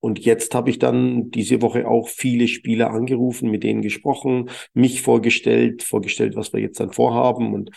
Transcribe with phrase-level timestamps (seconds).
[0.00, 5.02] Und jetzt habe ich dann diese Woche auch viele Spieler angerufen, mit denen gesprochen, mich
[5.02, 7.52] vorgestellt, vorgestellt, was wir jetzt dann vorhaben.
[7.52, 7.70] Und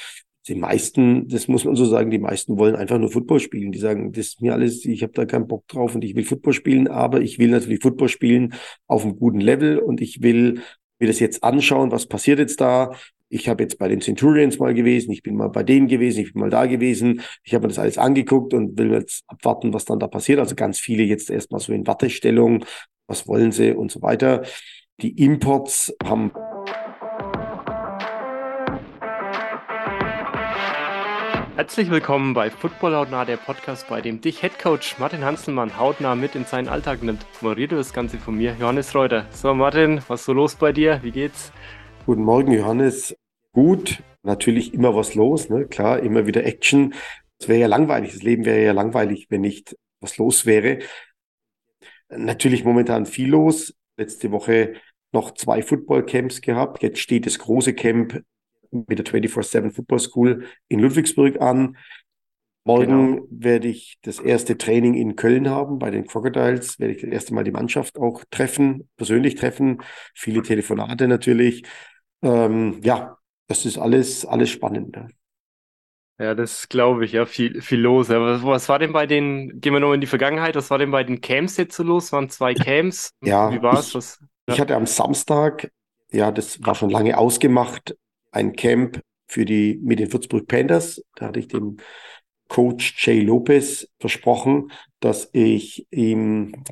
[0.47, 3.71] die meisten, das muss man so sagen, die meisten wollen einfach nur Football spielen.
[3.71, 6.23] Die sagen, das ist mir alles, ich habe da keinen Bock drauf und ich will
[6.23, 8.53] Football spielen, aber ich will natürlich Football spielen
[8.87, 10.61] auf einem guten Level und ich will
[10.99, 12.91] mir das jetzt anschauen, was passiert jetzt da.
[13.33, 16.33] Ich habe jetzt bei den Centurions mal gewesen, ich bin mal bei denen gewesen, ich
[16.33, 17.21] bin mal da gewesen.
[17.43, 20.39] Ich habe mir das alles angeguckt und will jetzt abwarten, was dann da passiert.
[20.39, 22.65] Also ganz viele jetzt erstmal so in Wartestellung,
[23.07, 24.43] was wollen sie und so weiter.
[25.01, 26.31] Die Imports haben
[31.55, 36.35] Herzlich willkommen bei Football Hautnah, der Podcast, bei dem dich Headcoach Martin Hanselmann hautnah mit
[36.35, 37.25] in seinen Alltag nimmt.
[37.39, 39.25] Moderiert das Ganze von mir, Johannes Reuter.
[39.31, 40.99] So, Martin, was ist so los bei dir?
[41.01, 41.53] Wie geht's?
[42.05, 43.15] Guten Morgen, Johannes.
[43.53, 45.65] Gut, natürlich immer was los, ne?
[45.67, 46.93] Klar, immer wieder Action.
[47.39, 50.79] Es wäre ja langweilig, das Leben wäre ja langweilig, wenn nicht was los wäre.
[52.09, 53.73] Natürlich momentan viel los.
[53.97, 54.73] Letzte Woche
[55.11, 56.81] noch zwei Football-Camps gehabt.
[56.83, 58.21] Jetzt steht das große Camp
[58.71, 61.77] mit der 24-7 Football School in Ludwigsburg an.
[62.63, 63.27] Morgen genau.
[63.31, 66.79] werde ich das erste Training in Köln haben bei den Crocodiles.
[66.79, 69.81] Werde ich das erste Mal die Mannschaft auch treffen, persönlich treffen.
[70.13, 71.63] Viele Telefonate natürlich.
[72.21, 74.97] Ähm, ja, das ist alles, alles spannend.
[76.19, 78.11] Ja, das glaube ich, ja, viel, viel los.
[78.11, 80.91] Aber was war denn bei den, gehen wir noch in die Vergangenheit, was war denn
[80.91, 82.11] bei den Camps jetzt so los?
[82.11, 83.11] Waren zwei Camps?
[83.23, 83.95] Ja, wie war es?
[83.95, 84.53] Ich, ja.
[84.53, 85.71] ich hatte am Samstag,
[86.11, 87.95] ja, das war schon lange ausgemacht,
[88.31, 91.01] ein Camp für die mit den Würzburg Panthers.
[91.15, 91.77] Da hatte ich dem
[92.49, 96.63] Coach Jay Lopez versprochen, dass ich ihm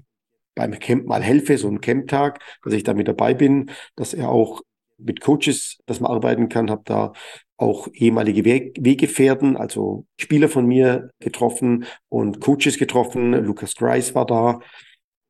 [0.54, 4.30] beim Camp mal helfe, so ein Camptag, dass ich da mit dabei bin, dass er
[4.30, 4.61] auch
[5.00, 7.14] mit Coaches, dass man arbeiten kann, habe da
[7.58, 13.33] auch ehemalige Weggefährten, also Spieler von mir getroffen und Coaches getroffen.
[13.33, 14.59] Lukas Grice war da,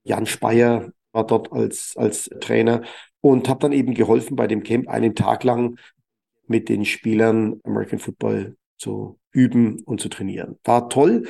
[0.04, 2.84] Jan Speyer war dort als, als Trainer
[3.22, 5.80] und habe dann eben geholfen bei dem Camp einen Tag lang
[6.48, 10.58] mit den Spielern American Football zu üben und zu trainieren.
[10.64, 11.28] War toll.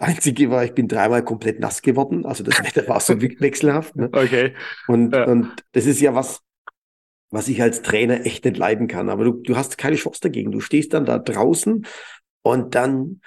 [0.00, 2.24] Einzige war, ich bin dreimal komplett nass geworden.
[2.24, 3.96] Also das Wetter war so wechselhaft.
[3.96, 4.08] Ne?
[4.12, 4.54] Okay.
[4.86, 5.24] Und, ja.
[5.24, 6.40] und das ist ja was,
[7.30, 9.08] was ich als Trainer echt nicht leiden kann.
[9.08, 10.50] Aber du, du hast keine Chance dagegen.
[10.50, 11.86] Du stehst dann da draußen
[12.42, 13.20] und dann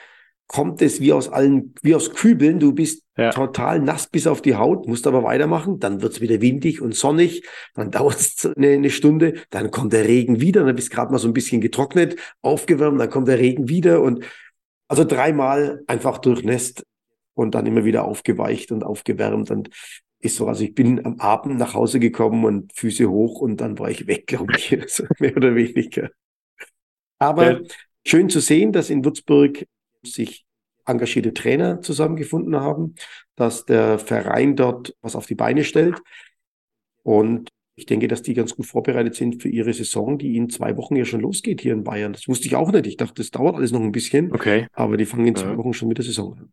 [0.51, 2.59] kommt es wie aus allen, wie aus Kübeln.
[2.59, 3.29] Du bist ja.
[3.29, 5.79] total nass bis auf die Haut, musst aber weitermachen.
[5.79, 7.47] Dann wird's wieder windig und sonnig.
[7.73, 9.35] Dann dauert es eine, eine, Stunde.
[9.49, 10.65] Dann kommt der Regen wieder.
[10.65, 12.99] Dann bist du gerade mal so ein bisschen getrocknet, aufgewärmt.
[12.99, 14.01] Dann kommt der Regen wieder.
[14.01, 14.25] Und
[14.89, 16.83] also dreimal einfach durchnässt
[17.33, 19.51] und dann immer wieder aufgeweicht und aufgewärmt.
[19.51, 19.69] Und
[20.21, 23.79] ist so, also ich bin am Abend nach Hause gekommen und Füße hoch und dann
[23.79, 26.09] war ich weg, glaube ich, also mehr oder weniger.
[27.19, 27.67] Aber ja.
[28.05, 29.67] schön zu sehen, dass in Würzburg
[30.03, 30.45] sich
[30.85, 32.95] engagierte Trainer zusammengefunden haben,
[33.35, 36.01] dass der Verein dort was auf die Beine stellt.
[37.03, 40.77] Und ich denke, dass die ganz gut vorbereitet sind für ihre Saison, die in zwei
[40.77, 42.13] Wochen ja schon losgeht hier in Bayern.
[42.13, 42.87] Das wusste ich auch nicht.
[42.87, 44.31] Ich dachte, das dauert alles noch ein bisschen.
[44.31, 44.67] Okay.
[44.73, 45.57] Aber die fangen in zwei ja.
[45.57, 46.51] Wochen schon mit der Saison an.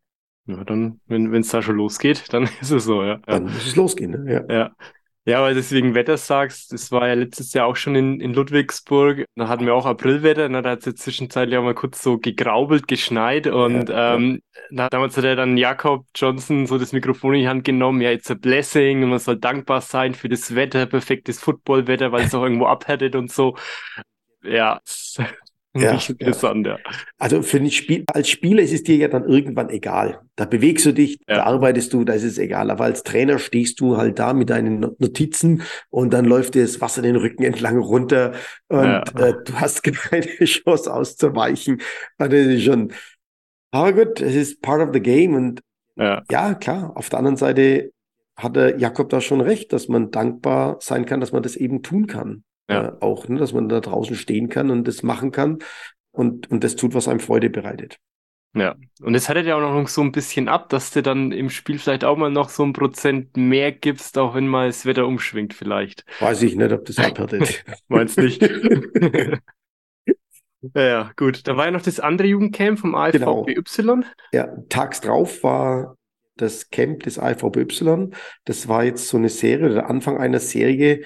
[0.48, 3.20] Ja, dann, wenn es da schon losgeht, dann ist es so, ja.
[3.26, 4.32] Dann muss es losgehen, ne?
[4.48, 4.54] Ja.
[4.54, 4.76] ja.
[5.26, 9.26] Ja, weil deswegen Wetter sagst, das war ja letztes Jahr auch schon in, in Ludwigsburg.
[9.34, 10.62] Da hatten wir auch Aprilwetter, ne?
[10.62, 14.88] da hat es ja zwischenzeitlich auch mal kurz so gegraubelt, geschneit und ja, ähm, ja.
[14.88, 18.30] damals hat er dann Jakob Johnson so das Mikrofon in die Hand genommen, ja, it's
[18.30, 22.42] a blessing und man soll dankbar sein für das Wetter, perfektes Footballwetter, weil es auch
[22.42, 23.54] irgendwo abhärtet und so.
[24.42, 24.80] Ja,
[25.76, 26.76] ja, interessant, ja.
[26.76, 26.90] ja.
[27.18, 30.20] Also für ein Spiel, als Spieler ist es dir ja dann irgendwann egal.
[30.36, 31.36] Da bewegst du dich, ja.
[31.36, 32.70] da arbeitest du, da ist es egal.
[32.70, 36.80] Aber als Trainer stehst du halt da mit deinen Notizen und dann läuft dir das
[36.80, 38.32] Wasser den Rücken entlang runter
[38.68, 41.80] und äh, du hast keine Chance auszuweichen.
[42.16, 42.92] Also das ist schon.
[43.70, 45.60] Aber gut, es ist part of the game und
[45.96, 46.22] ja.
[46.30, 46.96] ja, klar.
[46.96, 47.92] Auf der anderen Seite
[48.36, 52.06] hatte Jakob da schon recht, dass man dankbar sein kann, dass man das eben tun
[52.06, 52.88] kann ja.
[52.88, 55.58] äh, auch, ne, dass man da draußen stehen kann und das machen kann
[56.12, 57.98] und, und das tut, was einem Freude bereitet.
[58.54, 61.50] Ja, und jetzt hattet ihr auch noch so ein bisschen ab, dass du dann im
[61.50, 65.06] Spiel vielleicht auch mal noch so ein Prozent mehr gibst, auch wenn mal das Wetter
[65.06, 66.04] umschwingt vielleicht.
[66.20, 67.62] Weiß ich nicht, ob das abhärtet.
[67.88, 68.41] Meinst nicht?
[70.74, 71.47] ja, ja, gut.
[71.47, 73.18] Da war ja noch das andere Jugendcamp vom AFVBY.
[73.18, 74.03] Genau.
[74.32, 75.97] Ja, tags drauf war
[76.36, 78.10] das Camp des AFVBY.
[78.44, 81.03] Das war jetzt so eine Serie, der Anfang einer Serie,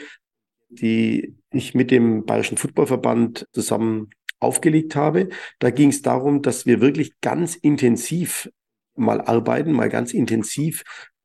[0.81, 4.11] die ich mit dem Bayerischen Footballverband zusammen
[4.41, 5.29] aufgelegt habe.
[5.59, 8.51] Da ging es darum, dass wir wirklich ganz intensiv
[8.95, 10.83] mal arbeiten, mal ganz intensiv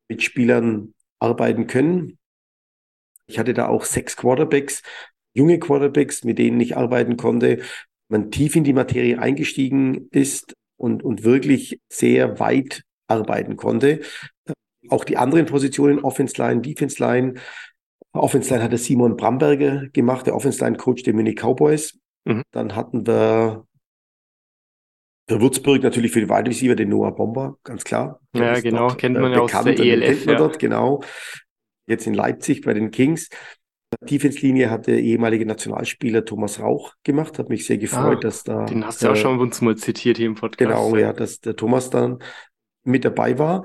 [0.08, 2.18] mit Spielern arbeiten können.
[3.26, 4.82] Ich hatte da auch sechs Quarterbacks,
[5.34, 7.62] junge Quarterbacks, mit denen ich arbeiten konnte.
[8.08, 14.00] Man tief in die Materie eingestiegen ist und, und wirklich sehr weit arbeiten konnte.
[14.88, 17.34] auch die anderen Positionen, Offense Line, Defense Line.
[18.22, 21.98] Offense Line hatte Simon Bramberger gemacht, der Offense Line Coach der Munich Cowboys.
[22.24, 22.42] Mhm.
[22.52, 23.64] Dann hatten wir
[25.28, 28.20] für Würzburg natürlich für die Wide Receiver den Noah Bomber, ganz klar.
[28.34, 30.24] Der ja, genau, dort, kennt man ja aus der ELF.
[30.24, 30.36] Ja.
[30.36, 31.02] Dort, genau.
[31.86, 33.28] Jetzt in Leipzig bei den Kings.
[34.02, 37.38] Defense-Linie hat der ehemalige Nationalspieler Thomas Rauch gemacht.
[37.38, 38.64] Hat mich sehr gefreut, ah, dass da.
[38.64, 40.70] Den hast du äh, auch schon uns mal zitiert hier im Podcast.
[40.70, 42.18] Genau, ja, dass der Thomas dann
[42.84, 43.64] mit dabei war.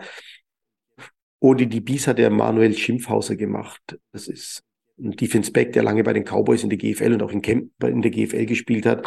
[1.43, 3.99] Und die DBs hat der Manuel Schimpfhauser gemacht.
[4.13, 4.63] Das ist
[4.97, 7.69] ein Defense Back, der lange bei den Cowboys in der GFL und auch in, Camp,
[7.83, 9.05] in der GFL gespielt hat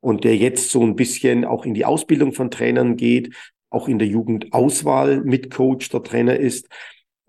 [0.00, 3.34] und der jetzt so ein bisschen auch in die Ausbildung von Trainern geht,
[3.68, 6.68] auch in der Jugendauswahl mit Coach der Trainer ist.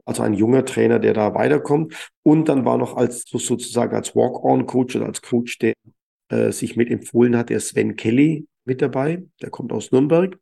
[0.05, 2.09] Also ein junger Trainer, der da weiterkommt.
[2.23, 5.73] Und dann war noch als sozusagen als Walk-on-Coach oder als Coach, der
[6.29, 9.21] äh, sich mit empfohlen hat, der Sven Kelly mit dabei.
[9.41, 10.39] Der kommt aus Nürnberg.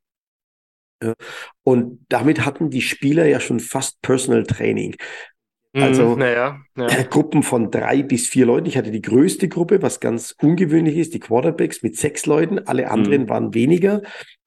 [1.64, 4.96] Und damit hatten die Spieler ja schon fast Personal Training.
[5.74, 6.88] Mhm, also naja, ja.
[7.10, 8.68] Gruppen von drei bis vier Leuten.
[8.68, 12.60] Ich hatte die größte Gruppe, was ganz ungewöhnlich ist, die Quarterbacks mit sechs Leuten.
[12.60, 13.30] Alle anderen mhm.
[13.30, 14.02] waren weniger.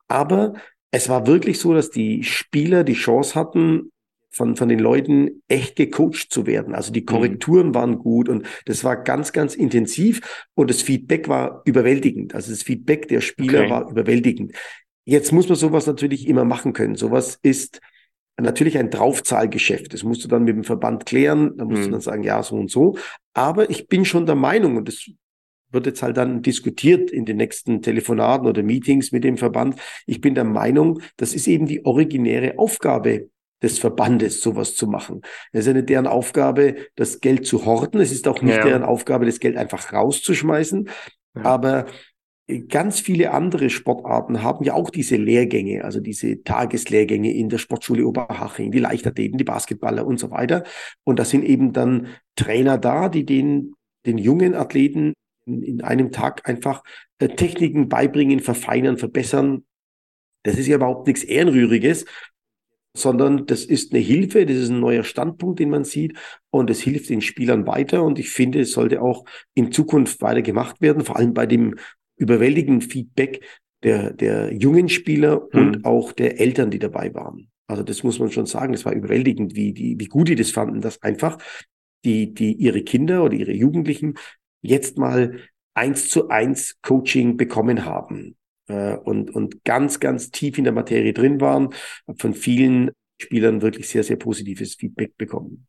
[0.09, 0.55] Aber
[0.91, 3.91] es war wirklich so, dass die Spieler die Chance hatten,
[4.37, 6.75] von, von den Leuten echt gecoacht zu werden.
[6.75, 7.07] Also die mhm.
[7.07, 7.75] Korrekturen mhm.
[7.75, 12.35] waren gut und das war ganz, ganz intensiv und das Feedback war überwältigend.
[12.35, 13.71] Also das Feedback der Spieler okay.
[13.71, 14.53] war überwältigend.
[15.07, 16.97] Jetzt muss man sowas natürlich immer machen können.
[16.97, 17.81] Sowas ist
[18.39, 19.95] natürlich ein Draufzahlgeschäft.
[19.95, 21.57] Das musst du dann mit dem Verband klären.
[21.57, 21.85] Da musst mhm.
[21.85, 22.99] du dann sagen, ja, so und so.
[23.33, 25.09] Aber ich bin schon der Meinung, und das
[25.71, 29.77] wird jetzt halt dann diskutiert in den nächsten Telefonaten oder Meetings mit dem Verband.
[30.07, 33.29] Ich bin der Meinung, das ist eben die originäre Aufgabe
[33.63, 35.23] des Verbandes, sowas zu machen.
[35.53, 38.01] Es ist ja nicht deren Aufgabe, das Geld zu horten.
[38.01, 38.65] Es ist auch nicht ja.
[38.65, 40.89] deren Aufgabe, das Geld einfach rauszuschmeißen.
[41.37, 41.43] Ja.
[41.43, 41.87] Aber
[42.69, 48.07] ganz viele andere Sportarten haben ja auch diese Lehrgänge, also diese Tageslehrgänge in der Sportschule
[48.07, 50.63] Oberhaching, die Leichtathleten, die Basketballer und so weiter.
[51.05, 53.75] Und da sind eben dann Trainer da, die den,
[54.07, 55.15] den jungen Athleten
[55.45, 56.85] in, in einem Tag einfach
[57.19, 59.65] äh, Techniken beibringen, verfeinern, verbessern.
[60.45, 62.05] Das ist ja überhaupt nichts Ehrenrühriges,
[62.97, 66.17] sondern das ist eine Hilfe, das ist ein neuer Standpunkt, den man sieht
[66.51, 70.43] und es hilft den Spielern weiter und ich finde, es sollte auch in Zukunft weiter
[70.43, 71.75] gemacht werden, vor allem bei dem
[72.17, 73.45] überwältigenden Feedback
[73.83, 75.61] der, der jungen Spieler mhm.
[75.61, 77.51] und auch der Eltern, die dabei waren.
[77.69, 80.51] Also das muss man schon sagen, das war überwältigend, wie, die, wie gut die das
[80.51, 81.39] fanden, dass einfach
[82.05, 84.15] die, die ihre Kinder oder ihre Jugendlichen
[84.63, 85.41] jetzt mal
[85.75, 88.37] eins zu eins Coaching bekommen haben
[88.69, 91.71] äh, und, und ganz, ganz tief in der Materie drin waren,
[92.19, 95.67] von vielen Spielern wirklich sehr, sehr positives Feedback bekommen.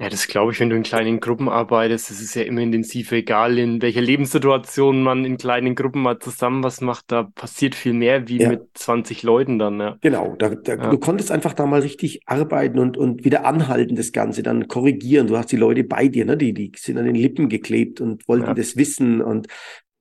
[0.00, 3.12] Ja, das glaube ich, wenn du in kleinen Gruppen arbeitest, das ist ja immer intensiv,
[3.12, 7.92] egal in welcher Lebenssituation man in kleinen Gruppen mal zusammen was macht, da passiert viel
[7.92, 8.48] mehr wie ja.
[8.48, 9.98] mit 20 Leuten dann, ja.
[10.00, 10.90] Genau, da, da, ja.
[10.90, 15.26] du konntest einfach da mal richtig arbeiten und, und wieder anhalten, das Ganze, dann korrigieren.
[15.26, 16.38] Du hast die Leute bei dir, ne?
[16.38, 19.48] die, die sind an den Lippen geklebt und wollten das wissen und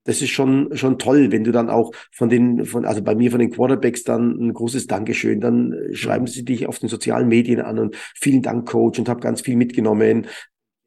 [0.05, 3.31] das ist schon, schon toll, wenn du dann auch von den, von, also bei mir
[3.31, 7.61] von den Quarterbacks dann ein großes Dankeschön, dann schreiben sie dich auf den sozialen Medien
[7.61, 10.27] an und vielen Dank, Coach, und habe ganz viel mitgenommen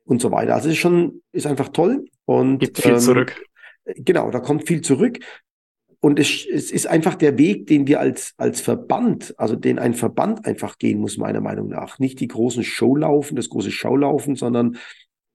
[0.04, 0.54] und so weiter.
[0.54, 3.40] Also es ist schon, ist einfach toll und gibt viel ähm, zurück.
[3.96, 5.18] Genau, da kommt viel zurück.
[6.00, 9.94] Und es, es ist einfach der Weg, den wir als, als Verband, also den ein
[9.94, 12.00] Verband einfach gehen muss, meiner Meinung nach.
[12.00, 14.78] Nicht die großen Showlaufen, das große Schaulaufen, sondern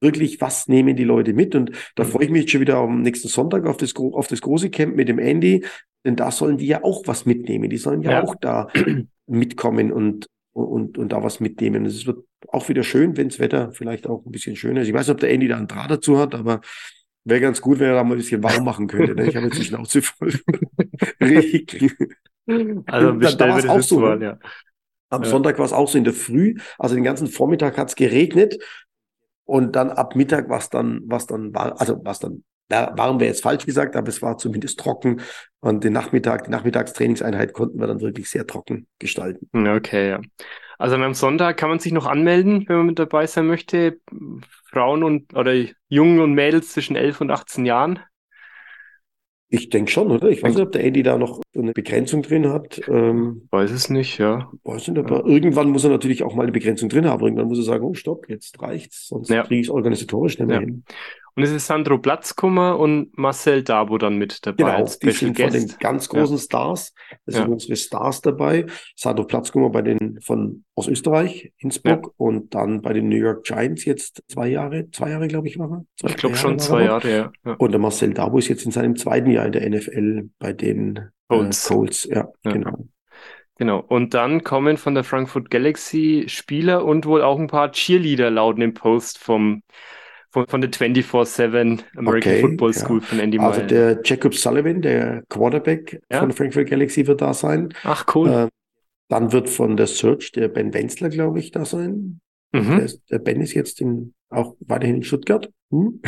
[0.02, 1.56] wirklich, was nehmen die Leute mit?
[1.56, 2.10] Und da mhm.
[2.10, 5.10] freue ich mich schon wieder am nächsten Sonntag auf das, auf das große Camp mit
[5.10, 5.66] dem Andy,
[6.06, 7.70] denn da sollen die ja auch was mitnehmen.
[7.70, 8.24] Die sollen ja, ja.
[8.24, 8.68] auch da
[9.28, 11.86] mitkommen und, und, und da was mitnehmen.
[11.86, 14.88] Es wird auch wieder schön, wenn das Wetter vielleicht auch ein bisschen schöner ist.
[14.88, 16.62] Ich weiß nicht, ob der Andy da einen Draht dazu hat, aber
[17.26, 19.16] wäre ganz gut, wenn er da mal ein bisschen warm machen könnte.
[19.16, 19.28] Ne?
[19.28, 20.34] Ich habe jetzt die Schnauze voll.
[21.22, 21.94] Richtig.
[22.86, 24.40] Also bestellen wir das auch so, mal, ja.
[25.10, 25.30] Am ja.
[25.30, 28.58] Sonntag war es auch so in der Früh, also den ganzen Vormittag hat es geregnet
[29.48, 33.28] und dann ab Mittag was dann, was dann war, also was dann, da waren wir
[33.28, 35.22] jetzt falsch gesagt, aber es war zumindest trocken.
[35.62, 39.50] Und den Nachmittag, die Nachmittagstrainingseinheit konnten wir dann wirklich sehr trocken gestalten.
[39.68, 40.22] Okay, ja.
[40.78, 44.00] Also am Sonntag kann man sich noch anmelden, wenn man mit dabei sein möchte.
[44.70, 45.54] Frauen und oder
[45.88, 48.00] Jungen und Mädels zwischen 11 und 18 Jahren.
[49.50, 50.28] Ich denke schon, oder?
[50.30, 52.82] Ich weiß nicht, ob der Andy da noch eine Begrenzung drin hat.
[52.90, 54.52] Ähm, weiß es nicht, ja.
[54.64, 55.26] Weiß nicht, aber ja.
[55.26, 57.24] irgendwann muss er natürlich auch mal eine Begrenzung drin haben.
[57.24, 59.44] Irgendwann muss er sagen, oh stopp, jetzt reicht's, sonst ja.
[59.44, 60.66] kriege ich es organisatorisch nicht mehr ja.
[60.66, 60.84] hin.
[61.38, 64.64] Und es ist Sandro Platzkummer und Marcel Dabo dann mit dabei.
[64.64, 65.56] Genau, als die sind Guest.
[65.56, 66.42] von den ganz großen ja.
[66.42, 66.96] Stars.
[67.28, 67.42] Das ja.
[67.44, 68.66] sind unsere Stars dabei.
[68.96, 72.12] Sandro Platzkummer bei den von aus Österreich, Innsbruck ja.
[72.18, 75.70] und dann bei den New York Giants jetzt zwei Jahre, zwei Jahre glaube ich war
[75.70, 75.86] er.
[76.00, 77.54] Zwei, ich glaube schon zwei Jahre, ja.
[77.60, 81.12] Und der Marcel Dabo ist jetzt in seinem zweiten Jahr in der NFL bei den
[81.28, 81.70] Colts.
[81.70, 82.04] Äh, Colts.
[82.12, 82.88] Ja, genau.
[83.60, 83.80] Genau.
[83.80, 88.62] Und dann kommen von der Frankfurt Galaxy Spieler und wohl auch ein paar Cheerleader lauten
[88.62, 89.62] im Post vom,
[90.46, 92.78] von, von der 24-7 American Okay, Football ja.
[92.80, 93.68] School von Andy Also Meyer.
[93.68, 96.20] der Jacob Sullivan, der Quarterback Ja.
[96.20, 97.74] von Frankfurt Galaxy wird da sein.
[97.84, 98.30] Ach, cool.
[98.30, 98.48] Äh,
[99.10, 102.20] Dann wird von der Search der Ben Wenzler, glaube ich, da sein.
[102.54, 102.80] Der, mhm.
[102.80, 105.50] ist, der Ben ist jetzt in, auch weiterhin in Stuttgart.
[105.72, 106.02] Hm?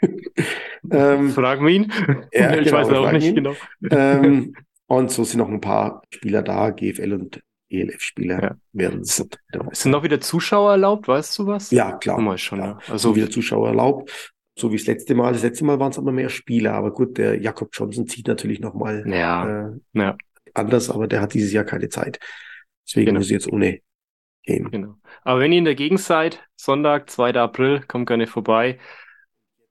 [0.90, 1.92] ähm, Fragen wir ihn.
[2.32, 3.34] ja, ich genau, weiß auch nicht ihn.
[3.36, 3.54] genau.
[3.90, 4.54] ähm,
[4.86, 8.56] und so sind noch ein paar Spieler da, GFL und ELF-Spieler Ja.
[8.72, 9.16] werden Es-
[9.72, 11.70] Sind noch wieder Zuschauer erlaubt, weißt du was?
[11.70, 12.20] Ja, klar.
[12.20, 12.72] Mal schon, ja.
[12.82, 14.32] Also Also, wieder Zuschauer erlaubt.
[14.58, 15.32] So wie das letzte Mal.
[15.32, 16.74] Das letzte Mal waren es aber mehr Spieler.
[16.74, 20.16] Aber gut, der Jakob Johnson zieht natürlich nochmal ja, äh, ja,
[20.54, 22.18] anders, aber der hat dieses Jahr keine Zeit.
[22.86, 23.18] Deswegen Genau.
[23.20, 23.80] muss ich jetzt ohne
[24.44, 24.70] gehen.
[24.70, 24.96] genau.
[25.22, 27.40] Aber wenn ihr in der Gegend seid, Sonntag, 2.
[27.40, 28.78] April, kommt gerne vorbei.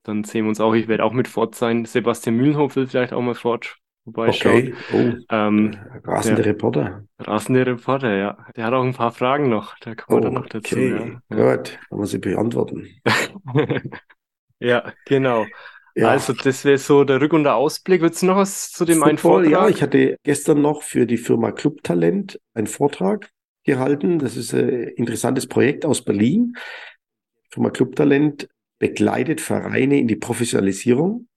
[0.04, 0.74] Dann sehen wir uns auch.
[0.74, 1.86] Ich werde auch mit fort sein.
[1.86, 4.74] Sebastian Mühlenhof will vielleicht auch mal fort vorbeischauen.
[4.90, 5.18] Okay.
[5.30, 7.04] Oh, Ähm, äh, rasende Reporter.
[7.20, 8.38] rasende Reporter, ja.
[8.56, 9.76] Der hat auch ein paar Fragen noch.
[9.80, 10.76] Da kommen wir dann noch dazu.
[10.76, 11.38] Okay, Ja.
[11.38, 11.56] Ja.
[11.56, 11.80] gut.
[11.90, 12.88] Kann man sie beantworten.
[14.60, 15.46] ja, genau.
[15.96, 16.10] Ja.
[16.10, 18.02] Also, das wäre so der Rück- und der Ausblick.
[18.02, 19.76] Würdest du noch was zu dem einen Football, ja, Vortrag?
[19.76, 23.30] ich hatte gestern noch für die Firma Club Talent einen Vortrag
[23.66, 24.18] gehalten.
[24.20, 26.54] Das ist ein interessantes Projekt aus Berlin.
[27.46, 28.48] Die Firma Club Talent
[28.80, 31.28] begleitet Vereine in die Professionalisierung.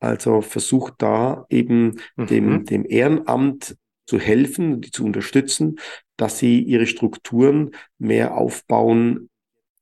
[0.00, 2.64] Also versucht da eben dem, Mhm.
[2.64, 3.76] dem Ehrenamt
[4.06, 5.78] zu helfen, die zu unterstützen,
[6.16, 9.28] dass sie ihre Strukturen mehr aufbauen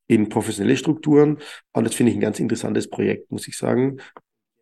[0.07, 1.39] in professionelle Strukturen.
[1.73, 3.99] Und das finde ich ein ganz interessantes Projekt, muss ich sagen,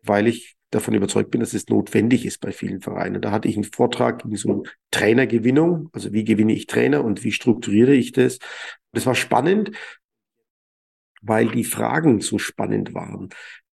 [0.03, 3.21] weil ich davon überzeugt bin, dass es notwendig ist bei vielen Vereinen.
[3.21, 7.31] Da hatte ich einen Vortrag in so Trainergewinnung, also wie gewinne ich Trainer und wie
[7.31, 8.39] strukturiere ich das.
[8.91, 9.71] Das war spannend,
[11.21, 13.29] weil die Fragen so spannend waren.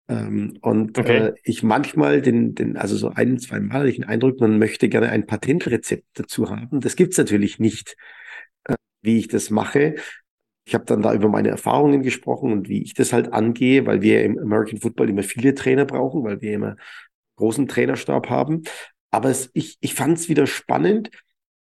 [0.09, 1.29] Ähm, und Okay.
[1.29, 4.59] äh, ich manchmal den, den, also so ein, zwei Mal hatte ich den Eindruck, man
[4.59, 6.81] möchte gerne ein Patentrezept dazu haben.
[6.81, 7.97] Das gibt's natürlich nicht,
[8.65, 9.95] äh, wie ich das mache.
[10.67, 14.03] Ich habe dann da über meine Erfahrungen gesprochen und wie ich das halt angehe, weil
[14.03, 16.77] wir im American Football immer viele Trainer brauchen, weil wir immer
[17.37, 18.63] großen Trainerstab haben.
[19.11, 21.11] Aber es, ich, ich fand es wieder spannend,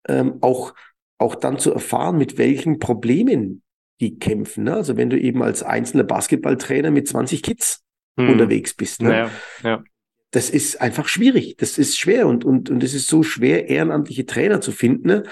[0.08, 0.74] ähm, auch,
[1.18, 3.62] auch dann zu erfahren, mit welchen Problemen
[4.00, 4.66] die kämpfen.
[4.66, 4.74] Ne?
[4.76, 7.84] Also wenn du eben als einzelner Basketballtrainer mit 20 Kids
[8.18, 8.30] Hm.
[8.30, 9.02] unterwegs bist.
[9.02, 9.10] Ne?
[9.10, 9.32] Naja,
[9.64, 9.84] ja.
[10.32, 11.56] Das ist einfach schwierig.
[11.58, 15.08] Das ist schwer und, und, und es ist so schwer, ehrenamtliche Trainer zu finden.
[15.08, 15.24] Ne?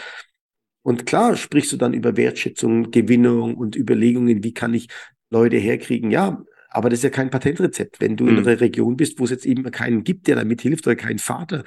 [0.84, 4.88] Und klar sprichst du dann über Wertschätzung, Gewinnung und Überlegungen, wie kann ich
[5.30, 6.12] Leute herkriegen.
[6.12, 8.00] Ja, aber das ist ja kein Patentrezept.
[8.00, 8.48] Wenn du in Hm.
[8.48, 11.64] einer Region bist, wo es jetzt eben keinen gibt, der damit hilft oder keinen Vater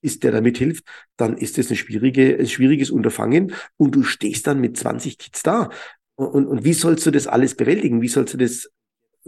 [0.00, 0.84] ist, der damit hilft,
[1.16, 5.42] dann ist das eine schwierige, ein schwieriges Unterfangen und du stehst dann mit 20 Kids
[5.42, 5.70] da.
[6.16, 8.02] Und, und, und wie sollst du das alles bewältigen?
[8.02, 8.70] Wie sollst du das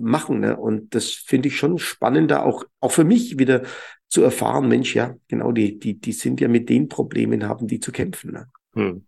[0.01, 0.41] machen?
[0.41, 0.57] Ne?
[0.57, 3.63] Und das finde ich schon spannender, auch, auch für mich wieder
[4.09, 7.79] zu erfahren, Mensch, ja, genau, die, die, die sind ja mit den Problemen, haben die
[7.79, 8.33] zu kämpfen.
[8.33, 8.49] Ne?
[8.75, 9.07] Hm.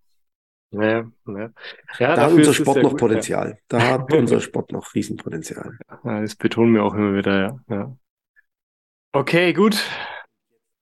[0.70, 1.50] Ja, ja.
[1.98, 3.58] ja Da hat unser Sport ja noch gut, Potenzial.
[3.68, 5.76] Da hat unser Sport noch Riesenpotenzial.
[5.88, 6.00] Ja.
[6.04, 7.60] Ja, das betonen wir auch immer wieder, ja.
[7.68, 7.96] ja.
[9.12, 9.84] Okay, gut.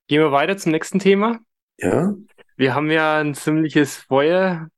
[0.07, 1.39] Gehen wir weiter zum nächsten Thema.
[1.77, 2.13] Ja,
[2.55, 4.69] Wir haben ja ein ziemliches Feuer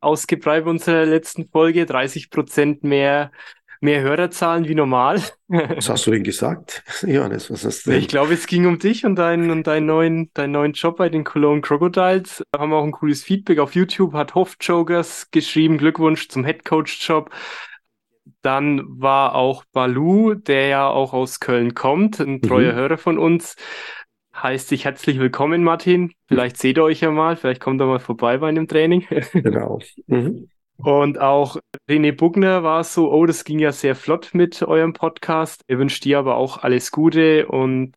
[0.00, 1.84] ausgebreitet bei unserer letzten Folge.
[1.84, 3.32] 30 Prozent mehr,
[3.80, 5.20] mehr Hörerzahlen wie normal.
[5.48, 6.82] was hast du denn gesagt?
[7.06, 8.06] Johannes, was hast du Ich denn?
[8.06, 11.24] glaube, es ging um dich und deinen und deinen neuen, deinen neuen Job bei den
[11.24, 12.42] Cologne Crocodiles.
[12.52, 17.30] Da haben wir auch ein cooles Feedback auf YouTube, hat Hoff-Jokers geschrieben, Glückwunsch zum Headcoach-Job.
[18.42, 22.76] Dann war auch Balu, der ja auch aus Köln kommt, ein treuer Mhm.
[22.76, 23.56] Hörer von uns.
[24.34, 26.12] Heißt dich herzlich willkommen, Martin.
[26.26, 29.06] Vielleicht seht ihr euch ja mal, vielleicht kommt er mal vorbei bei einem Training.
[29.32, 29.78] Genau.
[30.06, 30.48] Mhm.
[30.76, 31.56] Und auch
[31.88, 35.62] René Bugner war so, oh, das ging ja sehr flott mit eurem Podcast.
[35.66, 37.94] Er wünscht dir aber auch alles Gute und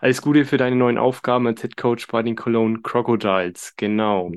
[0.00, 3.74] alles Gute für deine neuen Aufgaben als Head Coach bei den Cologne Crocodiles.
[3.76, 4.30] Genau.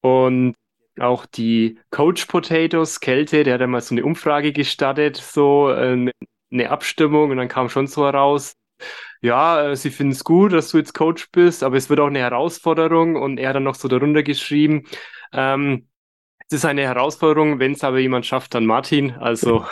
[0.00, 0.54] Und
[0.98, 6.10] auch die Coach Potatoes, Kälte, der hat ja mal so eine Umfrage gestartet, so äh,
[6.50, 8.54] eine Abstimmung und dann kam schon so heraus,
[9.20, 12.06] ja, äh, sie finden es gut, dass du jetzt Coach bist, aber es wird auch
[12.06, 14.84] eine Herausforderung und er hat dann noch so darunter geschrieben,
[15.32, 15.88] ähm,
[16.48, 19.12] es ist eine Herausforderung, wenn es aber jemand schafft, dann Martin.
[19.12, 19.64] Also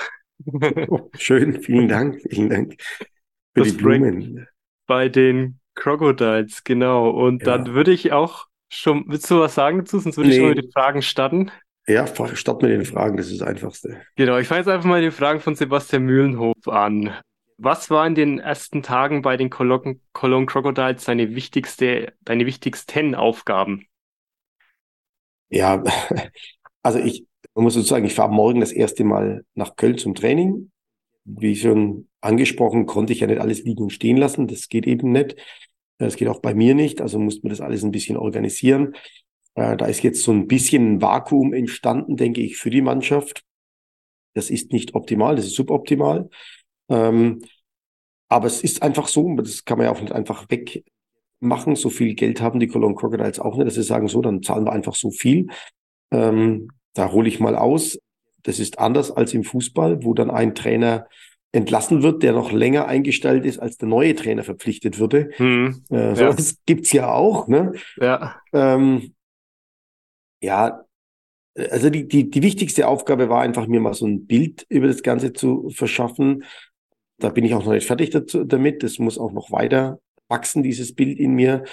[0.87, 2.77] Oh, schön, vielen Dank, vielen Dank
[3.55, 4.47] für Das die Blumen.
[4.87, 7.11] bei den Crocodiles, genau.
[7.11, 7.47] Und Ja.
[7.47, 9.99] dann würde ich auch schon, willst du was sagen dazu?
[9.99, 10.41] Sonst würde ich Nee.
[10.41, 11.51] schon mit den Fragen starten.
[11.87, 14.03] Ja, start mit den Fragen, das ist das Einfachste.
[14.17, 17.15] Genau, ich fange jetzt einfach mal den Fragen von Sebastian Mühlenhof an.
[17.59, 23.15] Was war in den ersten Tagen bei den Cologne, Cologne Crocodiles deine wichtigste, deine wichtigsten
[23.15, 23.87] Aufgaben?
[25.51, 25.83] Ja,
[26.85, 30.71] also ich man muss sozusagen, ich fahre morgen das erste Mal nach Köln zum Training.
[31.25, 34.49] Wie schon angesprochen, konnte ich ja nicht alles liegen und stehen lassen.
[34.49, 35.37] Das geht eben nicht.
[35.99, 37.01] Das geht auch bei mir nicht.
[37.01, 38.95] Also musste man das alles ein bisschen organisieren.
[39.55, 43.45] Äh, da ist jetzt so ein bisschen ein Vakuum entstanden, denke ich, für die Mannschaft.
[44.35, 46.29] Das ist nicht optimal, das ist suboptimal.
[46.89, 47.45] Ähm,
[48.29, 51.77] aber es ist einfach so, das kann man ja auch nicht einfach wegmachen.
[51.77, 54.65] So viel Geld haben die Cologne Crocodiles auch nicht, dass sie sagen, so, dann zahlen
[54.65, 55.47] wir einfach so viel.
[56.11, 57.99] Ähm, da hole ich mal aus.
[58.43, 61.07] Das ist anders als im Fußball, wo dann ein Trainer
[61.53, 65.31] entlassen wird, der noch länger eingestellt ist, als der neue Trainer verpflichtet würde.
[65.37, 66.33] Hm, äh, so ja.
[66.33, 67.47] Das gibt's ja auch.
[67.47, 67.73] Ne?
[67.97, 68.41] Ja.
[68.53, 69.15] Ähm,
[70.41, 70.85] ja,
[71.57, 75.03] also die, die, die wichtigste Aufgabe war einfach, mir mal so ein Bild über das
[75.03, 76.45] Ganze zu verschaffen.
[77.19, 78.83] Da bin ich auch noch nicht fertig dazu, damit.
[78.83, 81.65] Das muss auch noch weiter wachsen, dieses Bild in mir.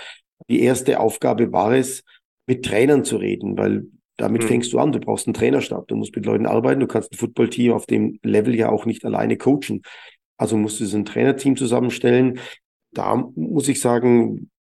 [0.47, 2.03] Die erste Aufgabe war es,
[2.45, 3.85] mit Trainern zu reden, weil
[4.21, 4.47] damit mhm.
[4.47, 4.91] fängst du an.
[4.91, 5.87] Du brauchst einen Trainerstab.
[5.87, 6.79] Du musst mit Leuten arbeiten.
[6.79, 9.81] Du kannst ein Footballteam auf dem Level ja auch nicht alleine coachen.
[10.37, 12.39] Also musst du so ein Trainerteam zusammenstellen.
[12.91, 14.51] Da muss ich sagen,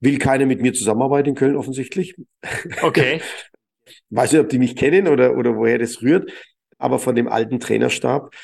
[0.00, 2.14] will keiner mit mir zusammenarbeiten in Köln offensichtlich.
[2.80, 3.20] Okay.
[4.08, 6.32] Weiß nicht, ob die mich kennen oder, oder woher das rührt.
[6.78, 8.34] Aber von dem alten Trainerstab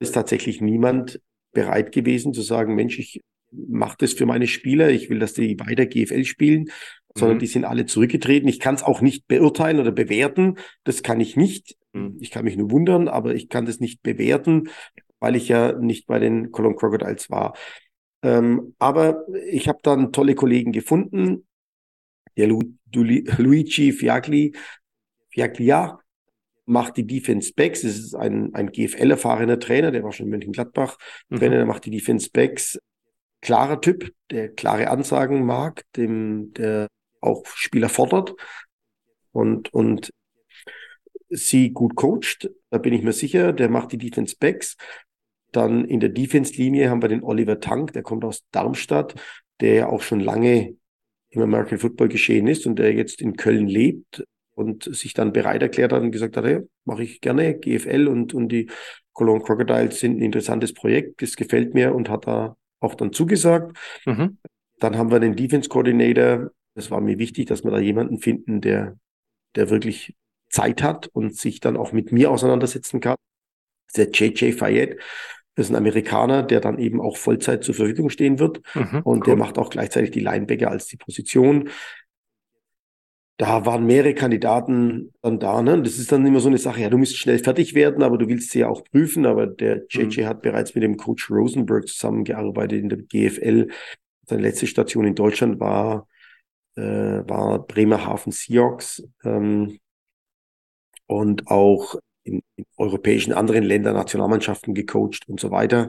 [0.00, 1.20] ist tatsächlich niemand
[1.52, 3.20] bereit gewesen zu sagen, Mensch, ich
[3.52, 4.90] mache das für meine Spieler.
[4.90, 6.70] Ich will, dass die weiter GFL spielen
[7.16, 7.40] sondern mhm.
[7.40, 8.48] die sind alle zurückgetreten.
[8.48, 10.56] Ich kann es auch nicht beurteilen oder bewerten.
[10.84, 11.76] Das kann ich nicht.
[11.92, 12.16] Mhm.
[12.20, 14.70] Ich kann mich nur wundern, aber ich kann das nicht bewerten,
[15.18, 17.54] weil ich ja nicht bei den Cologne Crocodiles war.
[18.22, 21.46] Ähm, aber ich habe dann tolle Kollegen gefunden.
[22.36, 22.60] Der Lu
[22.94, 23.04] Lu
[23.38, 24.54] Luigi Fiagli,
[25.30, 25.98] Fiaglia
[26.66, 27.82] macht die Defense Backs.
[27.82, 30.96] Das ist ein, ein GFL-erfahrener Trainer, der war schon in Mönchengladbach
[31.28, 31.36] mhm.
[31.36, 32.78] Trainer, der macht die Defense Backs.
[33.42, 36.88] Klarer Typ, der klare Ansagen mag, dem, der
[37.20, 38.34] auch Spieler fordert
[39.32, 40.10] und, und
[41.28, 42.50] sie gut coacht.
[42.70, 43.52] Da bin ich mir sicher.
[43.52, 44.76] Der macht die Defense Backs.
[45.52, 49.14] Dann in der Defense-Linie haben wir den Oliver Tank, der kommt aus Darmstadt,
[49.60, 50.76] der ja auch schon lange
[51.30, 54.24] im American Football geschehen ist und der jetzt in Köln lebt
[54.54, 58.34] und sich dann bereit erklärt hat und gesagt hat, hey, mache ich gerne, GFL und,
[58.34, 58.68] und die
[59.12, 63.76] Cologne Crocodiles sind ein interessantes Projekt, das gefällt mir und hat da auch dann zugesagt.
[64.06, 64.38] Mhm.
[64.78, 68.60] Dann haben wir den Defense Coordinator, es war mir wichtig, dass wir da jemanden finden,
[68.60, 68.98] der,
[69.54, 70.16] der wirklich
[70.48, 73.16] Zeit hat und sich dann auch mit mir auseinandersetzen kann.
[73.96, 74.98] Der JJ Fayette
[75.60, 78.62] das ist ein Amerikaner, der dann eben auch Vollzeit zur Verfügung stehen wird.
[78.74, 79.24] Mhm, und cool.
[79.26, 81.68] der macht auch gleichzeitig die Linebacker als die Position.
[83.36, 85.62] Da waren mehrere Kandidaten dann da.
[85.62, 85.82] Ne?
[85.82, 88.28] Das ist dann immer so eine Sache, ja, du musst schnell fertig werden, aber du
[88.28, 89.26] willst sie ja auch prüfen.
[89.26, 90.26] Aber der JJ mhm.
[90.26, 93.68] hat bereits mit dem Coach Rosenberg zusammengearbeitet in der GFL.
[94.26, 96.06] Seine letzte Station in Deutschland war
[96.76, 96.82] äh,
[97.28, 99.78] war Bremerhaven Seahawks ähm,
[101.06, 105.88] und auch in, in europäischen anderen Ländern Nationalmannschaften gecoacht und so weiter.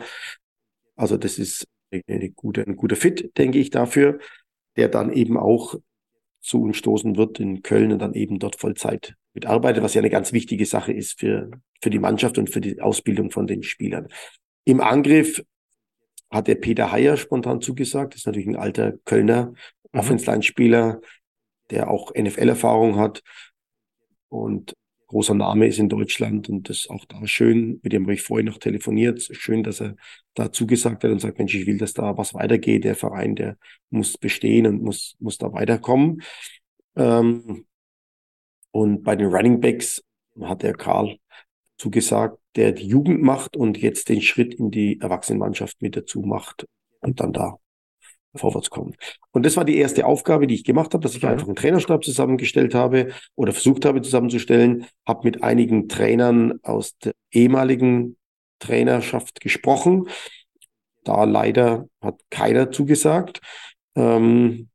[0.95, 1.67] Also das ist
[2.35, 4.19] gute, ein guter Fit, denke ich, dafür,
[4.77, 5.75] der dann eben auch
[6.41, 10.09] zu uns stoßen wird in Köln und dann eben dort Vollzeit mitarbeitet, was ja eine
[10.09, 14.07] ganz wichtige Sache ist für, für die Mannschaft und für die Ausbildung von den Spielern.
[14.65, 15.43] Im Angriff
[16.31, 18.13] hat der Peter Heyer spontan zugesagt.
[18.13, 19.53] Das ist natürlich ein alter Kölner
[19.93, 19.99] mhm.
[19.99, 21.01] Offense-Line-Spieler,
[21.69, 23.21] der auch NFL-Erfahrung hat
[24.29, 24.73] und
[25.11, 27.81] großer Name ist in Deutschland und das auch da schön.
[27.83, 29.21] Mit dem habe ich vorhin noch telefoniert.
[29.31, 29.95] Schön, dass er
[30.35, 32.85] da zugesagt hat und sagt, Mensch, ich will, dass da was weitergeht.
[32.85, 33.57] Der Verein, der
[33.89, 36.21] muss bestehen und muss, muss da weiterkommen.
[36.95, 37.65] Ähm,
[38.71, 40.01] und bei den Running Backs
[40.41, 41.17] hat der Karl
[41.77, 46.65] zugesagt, der die Jugend macht und jetzt den Schritt in die Erwachsenenmannschaft mit dazu macht
[47.01, 47.57] und dann da
[48.35, 48.95] vorwärts kommen.
[49.31, 52.03] Und das war die erste Aufgabe, die ich gemacht habe, dass ich einfach einen Trainerstab
[52.03, 58.17] zusammengestellt habe oder versucht habe zusammenzustellen, habe mit einigen Trainern aus der ehemaligen
[58.59, 60.07] Trainerschaft gesprochen.
[61.03, 63.41] Da leider hat keiner zugesagt.
[63.95, 64.69] Ähm,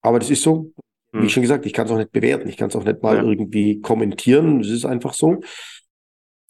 [0.00, 0.72] aber das ist so,
[1.12, 1.28] wie hm.
[1.28, 3.22] schon gesagt, ich kann es auch nicht bewerten, ich kann es auch nicht mal ja.
[3.22, 4.60] irgendwie kommentieren.
[4.60, 5.40] Es ist einfach so.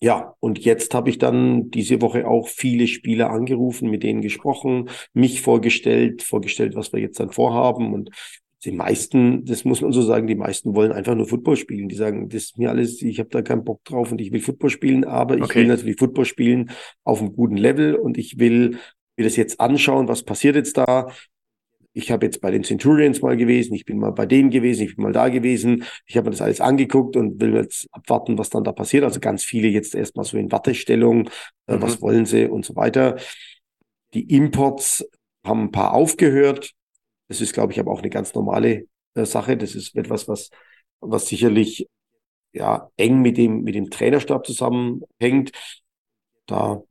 [0.01, 4.91] Ja, und jetzt habe ich dann diese Woche auch viele Spieler angerufen, mit denen gesprochen,
[5.15, 7.95] mich vorgestellt, vorgestellt, was wir jetzt dann vorhaben.
[7.95, 8.11] Und
[8.65, 11.89] die meisten, das muss man so sagen, die meisten wollen einfach nur Football spielen.
[11.89, 14.41] Die sagen, das ist mir alles, ich habe da keinen Bock drauf und ich will
[14.41, 16.71] Football spielen, aber ich will natürlich Football spielen
[17.05, 18.79] auf einem guten Level und ich will
[19.17, 21.09] mir das jetzt anschauen, was passiert jetzt da
[21.95, 24.97] ich habe jetzt bei den Centurions mal gewesen, ich bin mal bei denen gewesen, ich
[24.97, 28.51] bin mal da gewesen, ich habe mir das alles angeguckt und will jetzt abwarten, was
[28.51, 29.05] dann da passiert.
[29.05, 31.31] Also ganz viele jetzt erstmal so in Wartestellung,
[31.67, 31.83] äh, mhm.
[31.83, 33.17] was wollen sie und so weiter.
[34.13, 35.09] Die Imports
[35.47, 36.73] haben ein paar aufgehört.
[37.29, 39.57] Das ist, glaube ich, aber auch eine ganz normale äh, Sache.
[39.57, 40.51] Das ist etwas, was,
[41.01, 41.89] was sicherlich
[42.53, 45.53] ja eng mit dem, mit dem Trainerstab zusammenhängt.
[46.47, 46.83] Da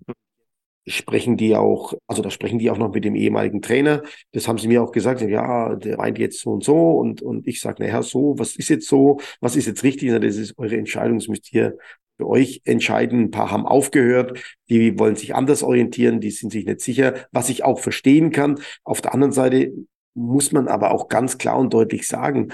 [0.86, 4.04] sprechen die auch, also da sprechen die auch noch mit dem ehemaligen Trainer.
[4.32, 7.48] Das haben sie mir auch gesagt, ja, der meint jetzt so und so und, und
[7.48, 10.12] ich sage, naja, so, was ist jetzt so, was ist jetzt richtig?
[10.12, 11.78] Das ist eure Entscheidung, das müsst ihr
[12.18, 13.24] für euch entscheiden.
[13.24, 17.50] Ein paar haben aufgehört, die wollen sich anders orientieren, die sind sich nicht sicher, was
[17.50, 18.60] ich auch verstehen kann.
[18.84, 19.74] Auf der anderen Seite
[20.14, 22.50] muss man aber auch ganz klar und deutlich sagen,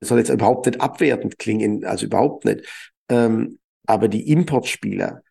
[0.00, 2.66] das soll jetzt überhaupt nicht abwertend klingen, also überhaupt nicht.
[3.08, 5.22] Ähm, aber die Importspieler,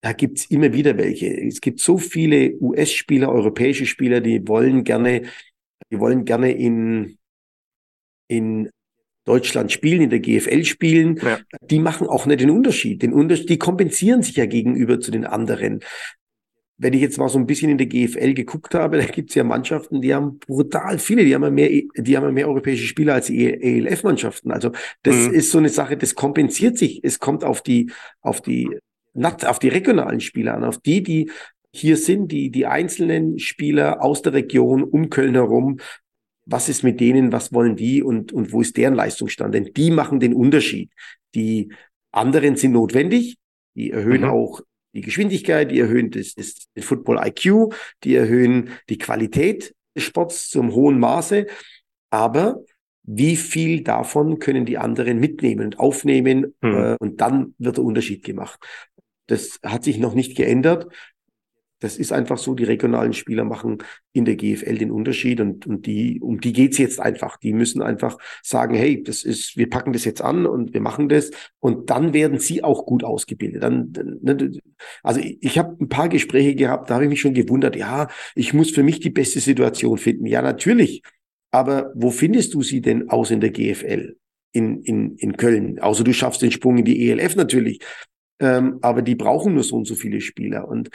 [0.00, 1.26] da gibt's immer wieder welche.
[1.26, 5.22] Es gibt so viele US-Spieler, europäische Spieler, die wollen gerne,
[5.90, 7.18] die wollen gerne in,
[8.28, 8.70] in
[9.24, 11.18] Deutschland spielen, in der GFL spielen.
[11.22, 11.38] Ja.
[11.62, 13.02] Die machen auch nicht den Unterschied.
[13.02, 15.80] Den Unterschied, die kompensieren sich ja gegenüber zu den anderen.
[16.80, 19.42] Wenn ich jetzt mal so ein bisschen in der GFL geguckt habe, da gibt's ja
[19.42, 23.14] Mannschaften, die haben brutal viele, die haben ja mehr, die haben ja mehr europäische Spieler
[23.14, 24.52] als die ELF-Mannschaften.
[24.52, 24.70] Also
[25.02, 25.34] das mhm.
[25.34, 27.02] ist so eine Sache, das kompensiert sich.
[27.02, 28.78] Es kommt auf die, auf die
[29.14, 31.30] auf die regionalen Spieler an, auf die, die
[31.72, 35.78] hier sind, die, die einzelnen Spieler aus der Region um Köln herum.
[36.46, 37.30] Was ist mit denen?
[37.32, 38.02] Was wollen die?
[38.02, 39.54] Und, und wo ist deren Leistungsstand?
[39.54, 40.90] Denn die machen den Unterschied.
[41.34, 41.70] Die
[42.10, 43.36] anderen sind notwendig.
[43.74, 44.30] Die erhöhen mhm.
[44.30, 44.62] auch
[44.94, 50.48] die Geschwindigkeit, die erhöhen das, das, den Football IQ, die erhöhen die Qualität des Sports
[50.48, 51.46] zum hohen Maße.
[52.10, 52.64] Aber
[53.02, 56.54] wie viel davon können die anderen mitnehmen und aufnehmen?
[56.60, 56.74] Mhm.
[56.74, 58.58] Äh, und dann wird der Unterschied gemacht.
[59.28, 60.88] Das hat sich noch nicht geändert.
[61.80, 63.78] Das ist einfach so, die regionalen Spieler machen
[64.12, 67.36] in der GFL den Unterschied und, und die, um die geht's jetzt einfach.
[67.36, 71.08] Die müssen einfach sagen, hey, das ist, wir packen das jetzt an und wir machen
[71.08, 73.62] das und dann werden sie auch gut ausgebildet.
[73.62, 74.58] Dann, ne,
[75.04, 78.08] also ich, ich habe ein paar Gespräche gehabt, da habe ich mich schon gewundert, ja,
[78.34, 80.26] ich muss für mich die beste Situation finden.
[80.26, 81.02] Ja, natürlich.
[81.52, 84.16] Aber wo findest du sie denn aus in der GFL?
[84.50, 85.78] In, in, in Köln.
[85.78, 87.80] Außer du schaffst den Sprung in die ELF natürlich.
[88.40, 90.68] Ähm, aber die brauchen nur so und so viele Spieler.
[90.68, 90.90] Und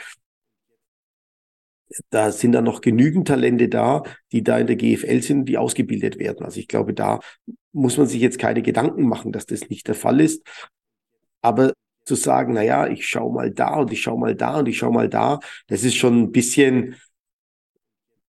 [2.10, 4.02] da sind dann noch genügend Talente da,
[4.32, 6.44] die da in der GFL sind, die ausgebildet werden.
[6.44, 7.20] Also ich glaube, da
[7.72, 10.42] muss man sich jetzt keine Gedanken machen, dass das nicht der Fall ist.
[11.42, 11.72] Aber
[12.04, 14.78] zu sagen, na ja, ich schau mal da und ich schau mal da und ich
[14.78, 16.96] schau mal da, das ist schon ein bisschen,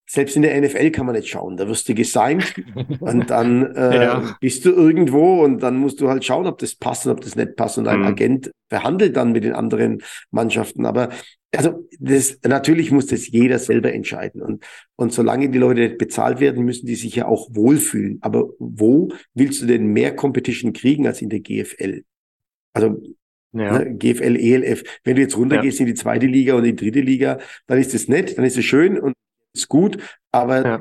[0.08, 1.56] selbst in der NFL kann man nicht schauen.
[1.56, 2.54] Da wirst du gesigned
[3.00, 4.36] und dann äh, ja.
[4.40, 7.34] bist du irgendwo und dann musst du halt schauen, ob das passt und ob das
[7.34, 7.78] nicht passt.
[7.78, 8.06] Und ein mhm.
[8.06, 10.86] Agent verhandelt dann mit den anderen Mannschaften.
[10.86, 11.10] Aber
[11.54, 14.42] also das, natürlich muss das jeder selber entscheiden.
[14.42, 14.64] Und,
[14.94, 18.18] und solange die Leute nicht bezahlt werden, müssen die sich ja auch wohlfühlen.
[18.20, 22.04] Aber wo willst du denn mehr Competition kriegen als in der GFL?
[22.74, 23.00] Also
[23.52, 23.78] ja.
[23.78, 24.82] Ne, GFL, ELF.
[25.02, 25.86] Wenn du jetzt runtergehst ja.
[25.86, 28.58] in die zweite Liga und in die dritte Liga, dann ist das nett, dann ist
[28.58, 29.14] es schön und
[29.56, 29.98] ist gut,
[30.32, 30.80] aber ja.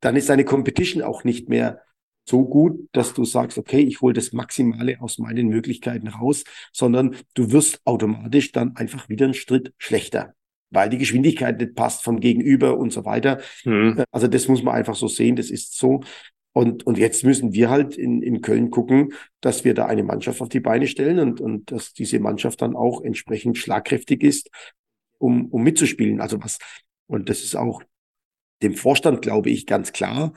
[0.00, 1.80] dann ist deine Competition auch nicht mehr
[2.28, 7.16] so gut, dass du sagst, okay, ich hole das Maximale aus meinen Möglichkeiten raus, sondern
[7.34, 10.34] du wirst automatisch dann einfach wieder einen Schritt schlechter,
[10.70, 13.40] weil die Geschwindigkeit nicht passt vom Gegenüber und so weiter.
[13.64, 14.02] Mhm.
[14.10, 16.00] Also das muss man einfach so sehen, das ist so.
[16.52, 19.12] Und, und jetzt müssen wir halt in, in Köln gucken,
[19.42, 22.74] dass wir da eine Mannschaft auf die Beine stellen und, und dass diese Mannschaft dann
[22.74, 24.50] auch entsprechend schlagkräftig ist,
[25.18, 26.20] um, um mitzuspielen.
[26.20, 26.58] Also was,
[27.06, 27.82] und das ist auch
[28.62, 30.32] dem Vorstand glaube ich ganz klar.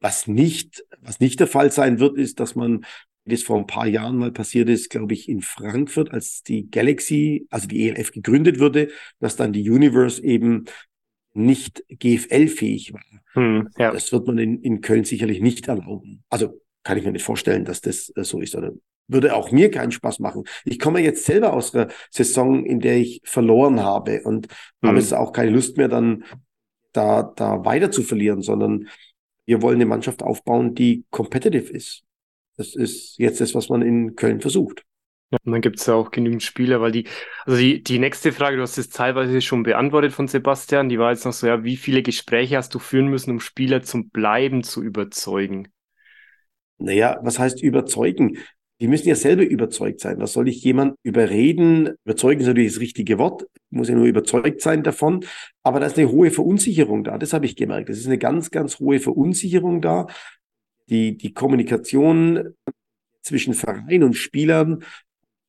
[0.00, 2.84] Was nicht, was nicht der Fall sein wird, ist, dass man,
[3.24, 6.70] wie das vor ein paar Jahren mal passiert ist, glaube ich, in Frankfurt, als die
[6.70, 8.88] Galaxy, also die ELF gegründet wurde,
[9.18, 10.66] dass dann die Universe eben
[11.32, 13.02] nicht GFL-fähig war.
[13.32, 13.92] Hm, ja.
[13.92, 16.22] Das wird man in, in Köln sicherlich nicht erlauben.
[16.28, 18.54] Also kann ich mir nicht vorstellen, dass das äh, so ist.
[18.54, 18.72] Oder
[19.08, 20.44] würde auch mir keinen Spaß machen.
[20.64, 24.88] Ich komme jetzt selber aus einer Saison, in der ich verloren habe und hm.
[24.88, 26.24] habe jetzt auch keine Lust mehr, dann
[26.96, 28.88] da, da weiter zu verlieren, sondern
[29.46, 32.02] wir wollen eine Mannschaft aufbauen, die competitive ist.
[32.56, 34.84] Das ist jetzt das, was man in Köln versucht.
[35.30, 37.08] Ja, und dann gibt es ja auch genügend Spieler, weil die,
[37.44, 41.10] also die, die nächste Frage, du hast es teilweise schon beantwortet von Sebastian, die war
[41.10, 44.62] jetzt noch so, ja, wie viele Gespräche hast du führen müssen, um Spieler zum Bleiben
[44.62, 45.68] zu überzeugen?
[46.78, 48.38] Naja, was heißt überzeugen?
[48.84, 50.20] Die müssen ja selber überzeugt sein.
[50.20, 51.94] Was soll ich jemand überreden?
[52.04, 53.46] Überzeugen ist natürlich das richtige Wort.
[53.54, 55.24] Ich muss ja nur überzeugt sein davon.
[55.62, 57.16] Aber da ist eine hohe Verunsicherung da.
[57.16, 57.88] Das habe ich gemerkt.
[57.88, 60.06] Das ist eine ganz, ganz hohe Verunsicherung da.
[60.90, 62.54] Die, die Kommunikation
[63.22, 64.84] zwischen Verein und Spielern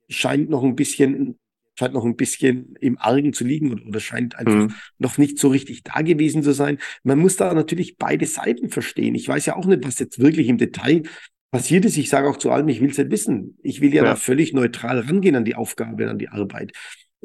[0.07, 1.37] scheint noch ein bisschen,
[1.77, 4.73] scheint noch ein bisschen im Argen zu liegen oder, oder scheint einfach mhm.
[4.97, 6.77] noch nicht so richtig da gewesen zu sein.
[7.03, 9.13] Man muss da natürlich beide Seiten verstehen.
[9.13, 11.03] Ich weiß ja auch nicht, was jetzt wirklich im Detail
[11.51, 11.97] passiert ist.
[11.97, 13.57] Ich sage auch zu allem, ich will es nicht wissen.
[13.63, 16.71] Ich will ja, ja, da völlig neutral rangehen an die Aufgabe, an die Arbeit.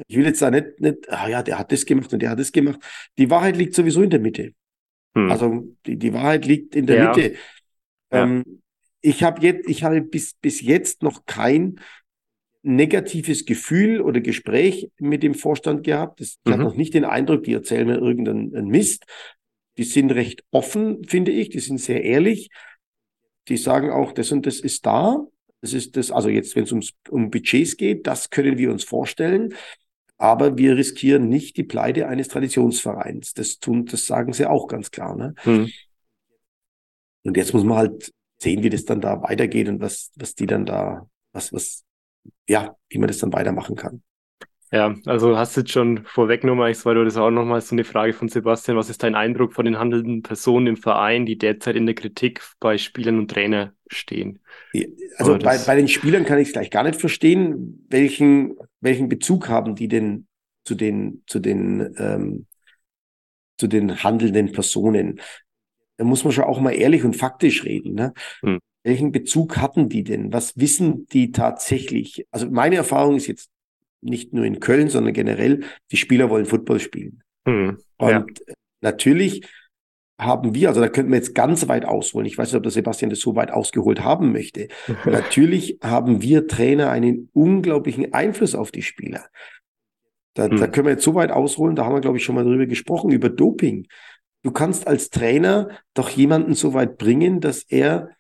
[0.07, 2.39] Ich will jetzt da nicht, nicht, ah ja, der hat das gemacht und der hat
[2.39, 2.81] das gemacht.
[3.19, 4.53] Die Wahrheit liegt sowieso in der Mitte.
[5.15, 5.31] Hm.
[5.31, 7.09] Also die, die Wahrheit liegt in der ja.
[7.09, 7.35] Mitte.
[8.11, 8.53] Ähm, ja.
[9.03, 11.81] Ich habe jetzt, ich habe bis, bis jetzt noch kein
[12.63, 16.21] negatives Gefühl oder Gespräch mit dem Vorstand gehabt.
[16.21, 16.53] Ich mhm.
[16.53, 19.05] habe noch nicht den Eindruck, die erzählen mir irgendeinen Mist.
[19.79, 21.49] Die sind recht offen, finde ich.
[21.49, 22.51] Die sind sehr ehrlich.
[23.51, 25.27] Die sagen auch, das und das ist da.
[25.61, 29.55] Das ist das, also jetzt, wenn es um Budgets geht, das können wir uns vorstellen.
[30.17, 33.35] Aber wir riskieren nicht die Pleite eines Traditionsvereins.
[33.35, 35.17] Das tun, das sagen sie auch ganz klar.
[35.17, 35.35] Ne?
[35.45, 35.71] Mhm.
[37.25, 40.47] Und jetzt muss man halt sehen, wie das dann da weitergeht und was, was die
[40.47, 41.85] dann da, was, was,
[42.49, 44.03] ja, wie man das dann weitermachen kann.
[44.73, 48.13] Ja, also hast du jetzt schon vorweggenommen, weil du das auch nochmal so eine Frage
[48.13, 48.77] von Sebastian.
[48.77, 52.41] Was ist dein Eindruck von den handelnden Personen im Verein, die derzeit in der Kritik
[52.61, 54.39] bei Spielern und Trainer stehen?
[55.17, 59.49] Also bei, bei den Spielern kann ich es gleich gar nicht verstehen, welchen, welchen Bezug
[59.49, 60.29] haben die denn
[60.65, 62.47] zu den, zu den, ähm,
[63.59, 65.21] zu den handelnden Personen?
[65.97, 67.95] Da muss man schon auch mal ehrlich und faktisch reden.
[67.95, 68.13] Ne?
[68.43, 68.61] Hm.
[68.85, 70.33] Welchen Bezug hatten die denn?
[70.33, 72.25] Was wissen die tatsächlich?
[72.31, 73.51] Also meine Erfahrung ist jetzt
[74.03, 75.61] nicht nur in Köln, sondern generell,
[75.91, 77.23] die Spieler wollen Football spielen.
[77.47, 78.19] Hm, ja.
[78.19, 78.43] Und
[78.81, 79.47] natürlich
[80.21, 82.27] haben wir, also da könnten wir jetzt ganz weit ausholen.
[82.27, 84.69] Ich weiß nicht, ob der Sebastian das so weit ausgeholt haben möchte.
[85.05, 89.27] natürlich haben wir Trainer einen unglaublichen Einfluss auf die Spieler.
[90.35, 90.59] Da, hm.
[90.59, 92.67] da können wir jetzt so weit ausholen, da haben wir, glaube ich, schon mal drüber
[92.67, 93.87] gesprochen, über Doping.
[94.43, 98.11] Du kannst als Trainer doch jemanden so weit bringen, dass er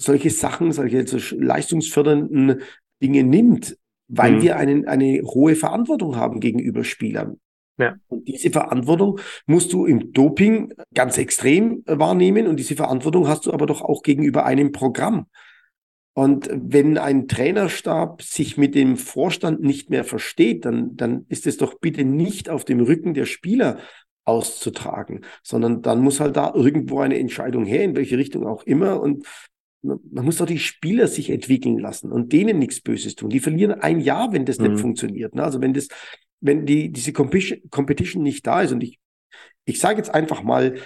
[0.00, 1.04] solche Sachen, solche
[1.36, 2.62] leistungsfördernden
[3.02, 3.76] Dinge nimmt
[4.08, 4.42] weil mhm.
[4.42, 7.38] wir einen, eine hohe Verantwortung haben gegenüber Spielern.
[7.78, 7.94] Ja.
[8.08, 13.52] Und diese Verantwortung musst du im Doping ganz extrem wahrnehmen und diese Verantwortung hast du
[13.52, 15.26] aber doch auch gegenüber einem Programm.
[16.12, 21.58] Und wenn ein Trainerstab sich mit dem Vorstand nicht mehr versteht, dann, dann ist es
[21.58, 23.78] doch bitte nicht auf dem Rücken der Spieler
[24.24, 29.00] auszutragen, sondern dann muss halt da irgendwo eine Entscheidung her, in welche Richtung auch immer.
[29.00, 29.26] Und
[29.82, 33.30] man muss doch die Spieler sich entwickeln lassen und denen nichts Böses tun.
[33.30, 34.72] Die verlieren ein Jahr, wenn das mhm.
[34.72, 35.34] nicht funktioniert.
[35.34, 35.44] Ne?
[35.44, 35.88] Also wenn das,
[36.40, 38.98] wenn die, diese Competition nicht da ist und ich,
[39.64, 40.78] ich sage jetzt einfach mal,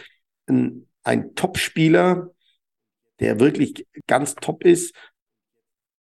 [0.47, 2.31] ein, ein Top-Spieler,
[3.21, 4.95] der wirklich ganz top ist,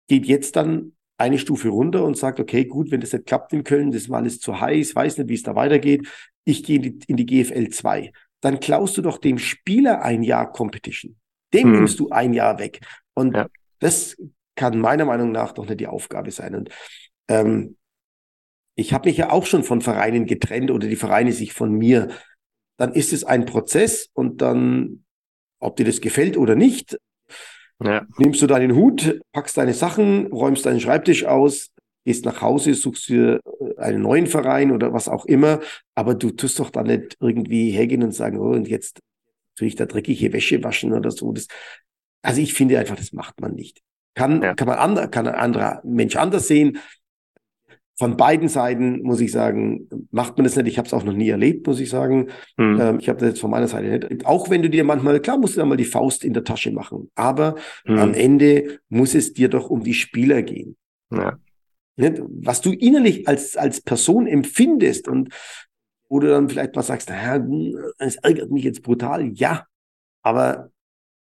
[0.09, 3.65] geht jetzt dann eine Stufe runter und sagt, okay, gut, wenn das nicht klappt in
[3.65, 6.07] Köln, das mal alles zu heiß, weiß nicht, wie es da weitergeht,
[6.45, 8.13] ich gehe in die, in die GFL 2.
[8.41, 11.17] Dann klaust du doch dem Spieler ein Jahr Competition.
[11.53, 11.73] Dem hm.
[11.73, 12.81] nimmst du ein Jahr weg.
[13.15, 13.49] Und ja.
[13.79, 14.17] das
[14.57, 16.55] kann meiner Meinung nach doch nicht die Aufgabe sein.
[16.55, 16.71] Und
[17.29, 17.77] ähm,
[18.75, 22.09] ich habe mich ja auch schon von Vereinen getrennt oder die Vereine sich von mir.
[22.77, 25.05] Dann ist es ein Prozess und dann,
[25.61, 26.99] ob dir das gefällt oder nicht,
[27.83, 28.07] ja.
[28.19, 31.73] nimmst du deinen Hut, packst deine Sachen, räumst deinen Schreibtisch aus,
[32.05, 33.41] gehst nach Hause, suchst dir
[33.79, 35.61] einen neuen Verein oder was auch immer,
[35.95, 39.01] aber du tust doch dann nicht irgendwie hergehen und sagen, oh, und jetzt
[39.57, 41.33] natürlich da dreckige Wäsche waschen oder so.
[41.33, 41.49] Das,
[42.23, 43.81] also ich finde einfach, das macht man nicht.
[44.15, 44.55] Kann, ja.
[44.55, 46.79] kann man ander, kann ein anderer Mensch anders sehen.
[47.99, 50.67] Von beiden Seiten muss ich sagen, macht man das nicht.
[50.67, 52.29] Ich habe es auch noch nie erlebt, muss ich sagen.
[52.59, 52.79] Hm.
[52.79, 54.27] Ähm, ich habe das jetzt von meiner Seite nicht.
[54.27, 56.71] Auch wenn du dir manchmal, klar musst du dann mal die Faust in der Tasche
[56.73, 57.11] machen.
[57.15, 57.55] Aber
[57.87, 57.99] hm.
[57.99, 60.77] am Ende muss es dir doch um die Spieler gehen.
[61.11, 61.39] Ja.
[61.97, 65.31] Was du innerlich als, als Person empfindest und
[66.09, 67.45] wo du dann vielleicht mal sagst, naja,
[67.99, 69.33] es ärgert mich jetzt brutal.
[69.35, 69.67] Ja,
[70.23, 70.71] aber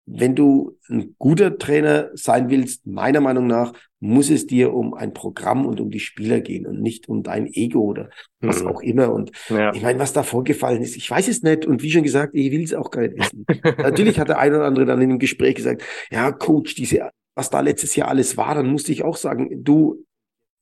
[0.08, 5.14] wenn du ein guter Trainer sein willst, meiner Meinung nach, muss es dir um ein
[5.14, 8.68] Programm und um die Spieler gehen und nicht um dein Ego oder was mhm.
[8.68, 9.12] auch immer.
[9.12, 9.74] Und ja.
[9.74, 11.66] ich meine, was da vorgefallen ist, ich weiß es nicht.
[11.66, 13.46] Und wie schon gesagt, ich will es auch gar nicht wissen.
[13.78, 17.50] Natürlich hat der eine oder andere dann in dem Gespräch gesagt, ja, Coach, diese, was
[17.50, 20.06] da letztes Jahr alles war, dann musste ich auch sagen, du,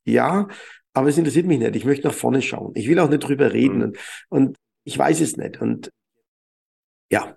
[0.06, 0.48] ja,
[0.94, 1.76] aber es interessiert mich nicht.
[1.76, 2.72] Ich möchte nach vorne schauen.
[2.74, 3.78] Ich will auch nicht drüber reden.
[3.78, 3.82] Mhm.
[3.82, 5.60] Und, und ich weiß es nicht.
[5.60, 5.90] Und
[7.10, 7.36] ja.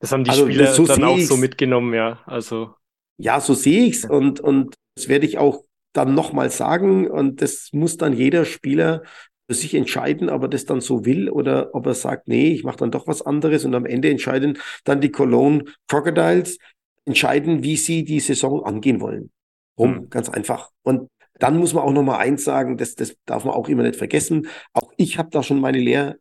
[0.00, 2.22] Das haben die also, Spieler so dann auch so mitgenommen, ja.
[2.26, 2.74] Also.
[3.16, 4.04] Ja, so sehe ich's.
[4.04, 7.10] Und, und das werde ich auch dann nochmal sagen.
[7.10, 9.02] Und das muss dann jeder Spieler
[9.46, 12.64] für sich entscheiden, ob er das dann so will oder ob er sagt, nee, ich
[12.64, 13.64] mache dann doch was anderes.
[13.64, 16.58] Und am Ende entscheiden dann die Cologne Crocodiles,
[17.06, 19.30] entscheiden, wie sie die Saison angehen wollen.
[19.78, 20.10] Rum, mhm.
[20.10, 20.70] ganz einfach.
[20.82, 23.82] Und dann muss man auch noch mal eins sagen, das, das darf man auch immer
[23.82, 24.48] nicht vergessen.
[24.72, 26.16] Auch ich habe da schon meine, Lehr,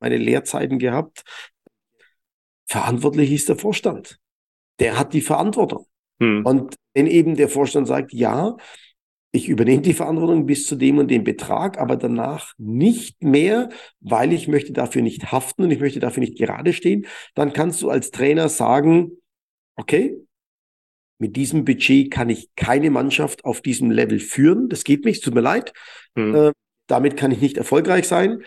[0.00, 1.22] meine Lehrzeiten gehabt.
[2.66, 4.18] Verantwortlich ist der Vorstand.
[4.78, 5.86] Der hat die Verantwortung.
[6.20, 6.44] Hm.
[6.44, 8.56] Und wenn eben der Vorstand sagt, ja,
[9.30, 13.68] ich übernehme die Verantwortung bis zu dem und dem Betrag, aber danach nicht mehr,
[14.00, 17.82] weil ich möchte dafür nicht haften und ich möchte dafür nicht gerade stehen, dann kannst
[17.82, 19.12] du als Trainer sagen,
[19.76, 20.16] okay,
[21.18, 24.68] mit diesem Budget kann ich keine Mannschaft auf diesem Level führen.
[24.68, 25.72] Das geht nicht, tut mir leid.
[26.14, 26.34] Hm.
[26.34, 26.52] Äh,
[26.86, 28.44] damit kann ich nicht erfolgreich sein.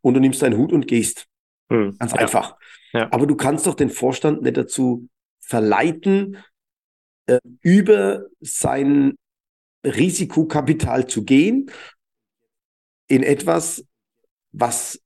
[0.00, 1.26] Und du nimmst deinen Hut und gehst.
[1.70, 1.96] Hm.
[1.98, 2.18] Ganz ja.
[2.18, 2.56] einfach.
[2.92, 3.12] Ja.
[3.12, 5.08] Aber du kannst doch den Vorstand nicht dazu
[5.40, 6.38] verleiten,
[7.26, 9.16] äh, über sein
[9.84, 11.70] Risikokapital zu gehen
[13.08, 13.84] in etwas,
[14.52, 15.00] was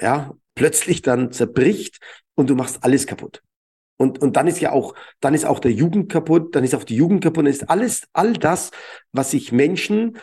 [0.00, 1.98] ja plötzlich dann zerbricht
[2.34, 3.42] und du machst alles kaputt.
[4.00, 6.84] Und, und dann ist ja auch, dann ist auch der Jugend kaputt, dann ist auch
[6.84, 8.70] die Jugend kaputt, dann ist alles, all das,
[9.12, 10.16] was sich Menschen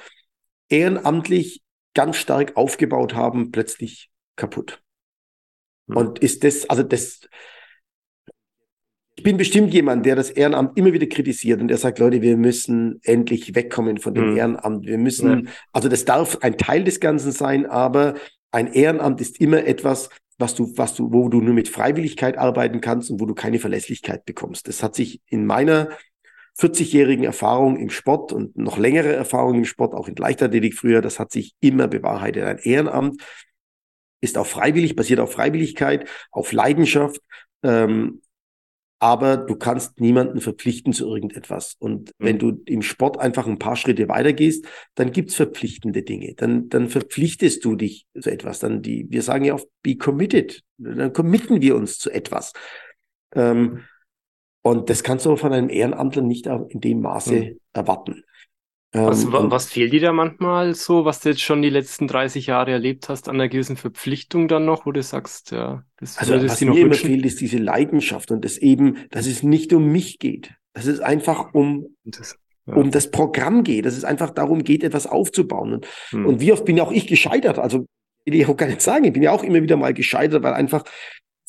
[0.68, 1.62] ehrenamtlich
[1.94, 4.82] ganz stark aufgebaut haben, plötzlich kaputt.
[5.90, 5.96] Hm.
[5.96, 7.30] Und ist das, also das,
[9.16, 12.36] ich bin bestimmt jemand, der das Ehrenamt immer wieder kritisiert und der sagt, Leute, wir
[12.36, 14.38] müssen endlich wegkommen von dem mhm.
[14.38, 14.88] Ehrenamt.
[14.88, 18.16] Wir müssen, also das darf ein Teil des Ganzen sein, aber
[18.50, 22.82] ein Ehrenamt ist immer etwas, was du, was du, wo du nur mit Freiwilligkeit arbeiten
[22.82, 24.68] kannst und wo du keine Verlässlichkeit bekommst.
[24.68, 25.90] Das hat sich in meiner
[26.60, 31.20] 40-jährigen Erfahrung im Sport und noch längere Erfahrung im Sport, auch in Leichtathletik früher, das
[31.20, 32.44] hat sich immer bewahrheitet.
[32.44, 33.22] Ein Ehrenamt
[34.22, 37.22] ist auch freiwillig, basiert auf Freiwilligkeit, auf Leidenschaft,
[37.64, 38.22] ähm,
[39.00, 41.76] aber du kannst niemanden verpflichten zu irgendetwas.
[41.80, 42.26] Und mhm.
[42.26, 46.34] wenn du im Sport einfach ein paar Schritte weitergehst, dann gibt's verpflichtende Dinge.
[46.36, 48.60] Dann, dann verpflichtest du dich zu etwas.
[48.60, 50.64] Dann die, wir sagen ja oft, be committed.
[50.78, 52.54] Dann committen wir uns zu etwas.
[53.36, 53.84] Ähm,
[54.64, 57.60] und das kannst du von einem Ehrenamtler nicht in dem Maße mhm.
[57.74, 58.24] erwarten.
[58.94, 62.48] Was, ähm, was fehlt dir da manchmal so, was du jetzt schon die letzten 30
[62.48, 66.36] Jahre erlebt hast, an einer gewißen Verpflichtung dann noch, wo du sagst, ja, das also,
[66.36, 70.20] was mir immer fehlt, ist diese Leidenschaft und das eben, dass es nicht um mich
[70.20, 72.76] geht, dass es einfach um, das, ja.
[72.76, 75.74] um das Programm geht, dass es einfach darum geht, etwas aufzubauen.
[75.74, 76.26] Und, hm.
[76.26, 77.86] und wie oft bin auch ich gescheitert, also
[78.26, 80.54] will ich auch gar nicht sagen, ich bin ja auch immer wieder mal gescheitert, weil
[80.54, 80.84] einfach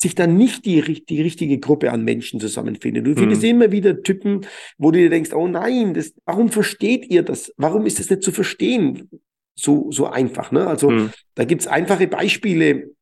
[0.01, 3.07] sich dann nicht die, die richtige Gruppe an Menschen zusammenfindet.
[3.07, 3.49] Du findest mhm.
[3.49, 4.47] immer wieder Typen,
[4.79, 7.53] wo du dir denkst, oh nein, das, warum versteht ihr das?
[7.57, 9.11] Warum ist das nicht zu verstehen?
[9.57, 10.53] So, so einfach.
[10.53, 10.69] Ne?
[10.69, 11.11] Also mhm.
[11.35, 12.93] da gibt's einfache Beispiele.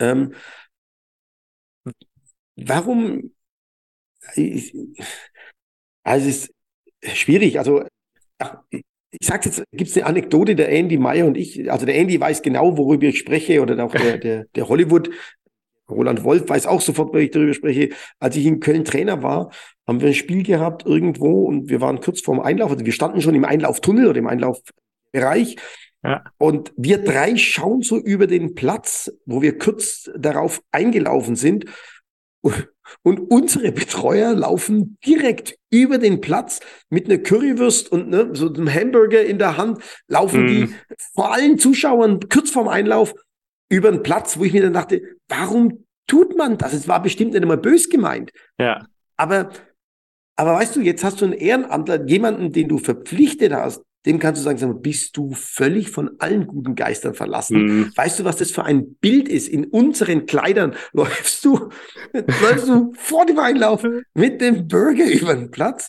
[0.00, 0.32] Ähm,
[2.56, 3.34] warum?
[6.04, 6.48] Also es
[7.02, 7.58] ist schwierig.
[7.58, 7.84] Also
[8.38, 12.18] ach, ich sag's jetzt, gibt's eine Anekdote, der Andy Meyer und ich, also der Andy
[12.18, 15.10] weiß genau, worüber ich spreche, oder auch der, der, der Hollywood
[15.90, 17.90] Roland Wolf weiß auch sofort, wenn ich darüber spreche.
[18.18, 19.50] Als ich in Köln Trainer war,
[19.86, 22.70] haben wir ein Spiel gehabt irgendwo und wir waren kurz vorm Einlauf.
[22.70, 25.56] Also wir standen schon im Einlauftunnel oder im Einlaufbereich.
[26.04, 26.24] Ja.
[26.38, 31.64] Und wir drei schauen so über den Platz, wo wir kurz darauf eingelaufen sind.
[33.02, 38.72] Und unsere Betreuer laufen direkt über den Platz mit einer Currywurst und ne, so einem
[38.72, 40.46] Hamburger in der Hand, laufen mm.
[40.46, 40.74] die
[41.14, 43.12] vor allen Zuschauern kurz vorm Einlauf
[43.68, 46.72] über einen Platz, wo ich mir dann dachte, warum tut man das?
[46.72, 48.32] Es war bestimmt nicht einmal bös gemeint.
[48.58, 48.86] Ja.
[49.16, 49.50] Aber,
[50.36, 54.40] aber weißt du, jetzt hast du einen Ehrenamtler, jemanden, den du verpflichtet hast, dem kannst
[54.40, 57.58] du sagen, sag mal, bist du völlig von allen guten Geistern verlassen?
[57.58, 57.92] Mhm.
[57.94, 59.48] Weißt du, was das für ein Bild ist?
[59.48, 61.68] In unseren Kleidern läufst du,
[62.12, 65.88] läufst du vor dem Einlauf mit dem Burger über den Platz.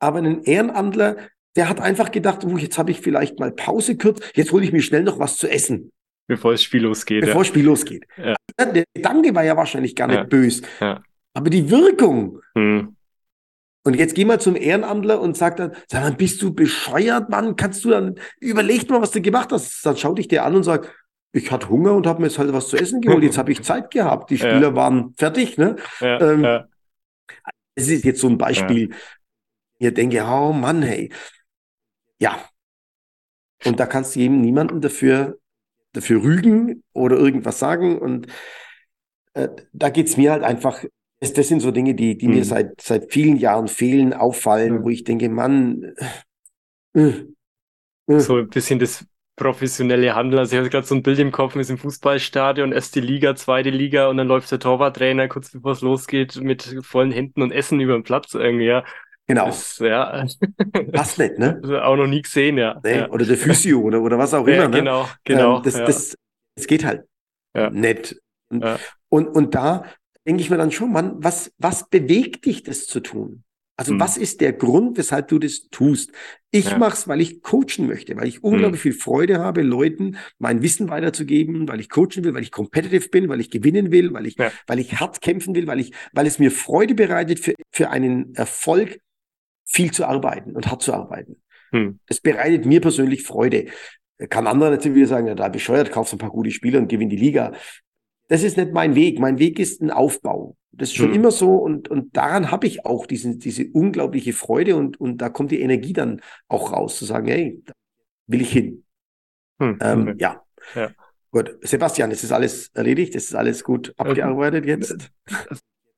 [0.00, 1.16] Aber ein Ehrenamtler,
[1.56, 4.72] der hat einfach gedacht, oh, jetzt habe ich vielleicht mal Pause kurz, jetzt hole ich
[4.72, 5.92] mir schnell noch was zu essen.
[6.26, 7.22] Bevor das Spiel losgeht.
[7.22, 8.06] Bevor das Spiel losgeht.
[8.16, 8.34] Ja.
[8.58, 10.24] Der Gedanke war ja wahrscheinlich gar nicht ja.
[10.24, 10.62] böse.
[10.80, 11.02] Ja.
[11.34, 12.40] Aber die Wirkung.
[12.54, 12.96] Hm.
[13.86, 17.56] Und jetzt geh mal zum Ehrenamtler und sag dann, sag mal, bist du bescheuert, Mann?
[17.56, 19.84] Kannst du dann, überleg mal, was du gemacht hast.
[19.84, 20.94] Dann schau dich der an und sag,
[21.32, 23.22] ich hatte Hunger und habe mir jetzt halt was zu essen geholt.
[23.22, 24.30] Jetzt habe ich Zeit gehabt.
[24.30, 24.74] Die Spieler ja.
[24.74, 25.58] waren fertig.
[25.58, 25.76] Ne?
[26.00, 26.68] Ja, ähm, ja.
[27.74, 28.90] Das ist jetzt so ein Beispiel.
[29.78, 29.88] Ja.
[29.88, 31.12] Ich denke, oh Mann, hey.
[32.20, 32.38] Ja.
[33.66, 35.38] Und da kannst du eben niemanden dafür
[35.94, 37.98] dafür rügen oder irgendwas sagen.
[37.98, 38.26] Und
[39.32, 40.84] äh, da geht's mir halt einfach,
[41.20, 42.34] das, das sind so Dinge, die, die mhm.
[42.34, 44.84] mir seit, seit vielen Jahren fehlen, auffallen, mhm.
[44.84, 45.94] wo ich denke, Mann.
[46.94, 47.24] Äh,
[48.06, 48.20] äh.
[48.20, 50.38] So ein bisschen das professionelle Handeln.
[50.38, 53.70] Also ich habe gerade so ein Bild im Kopf, sind im Fußballstadion, erste Liga, zweite
[53.70, 57.80] Liga und dann läuft der Torwarttrainer kurz bevor es losgeht mit vollen Händen und Essen
[57.80, 58.84] über den Platz irgendwie, ja.
[59.26, 59.46] Genau.
[59.46, 60.26] Das, ja.
[60.92, 61.60] Passt nicht, ne?
[61.84, 62.80] Auch noch nie gesehen, ja.
[62.84, 63.10] Nee, ja.
[63.10, 64.68] Oder der Physio oder, oder was auch immer.
[64.68, 64.78] Ne?
[64.78, 65.56] Genau, genau.
[65.56, 66.18] Ähm, das, das,
[66.56, 67.04] das geht halt
[67.56, 67.70] ja.
[67.70, 68.16] nicht.
[68.50, 68.64] Und,
[69.08, 69.84] und, und da
[70.26, 73.44] denke ich mir dann schon, Mann, was, was bewegt dich, das zu tun?
[73.76, 74.00] Also hm.
[74.00, 76.12] was ist der Grund, weshalb du das tust?
[76.52, 76.78] Ich ja.
[76.78, 78.92] mache es, weil ich coachen möchte, weil ich unglaublich hm.
[78.92, 83.28] viel Freude habe, Leuten mein Wissen weiterzugeben, weil ich coachen will, weil ich competitive bin,
[83.28, 84.52] weil ich gewinnen will, weil ich, ja.
[84.68, 88.34] weil ich hart kämpfen will, weil ich, weil es mir Freude bereitet für, für einen
[88.36, 89.00] Erfolg,
[89.74, 91.42] viel zu arbeiten und hart zu arbeiten.
[91.72, 91.98] Hm.
[92.06, 93.66] Das bereitet mir persönlich Freude.
[94.30, 97.10] Kann andere natürlich wieder sagen, ja, da bescheuert, kaufst ein paar gute Spieler und gewinn
[97.10, 97.52] die Liga.
[98.28, 99.18] Das ist nicht mein Weg.
[99.18, 100.56] Mein Weg ist ein Aufbau.
[100.70, 101.14] Das ist schon hm.
[101.14, 105.28] immer so und, und daran habe ich auch diesen, diese unglaubliche Freude und, und da
[105.28, 107.72] kommt die Energie dann auch raus, zu sagen, hey, da
[108.28, 108.84] will ich hin.
[109.58, 109.78] Hm.
[109.80, 110.14] Ähm, okay.
[110.18, 110.42] ja.
[110.76, 110.90] ja.
[111.32, 113.16] Gut, Sebastian, ist das alles erledigt?
[113.16, 115.10] Ist das alles gut abgearbeitet jetzt?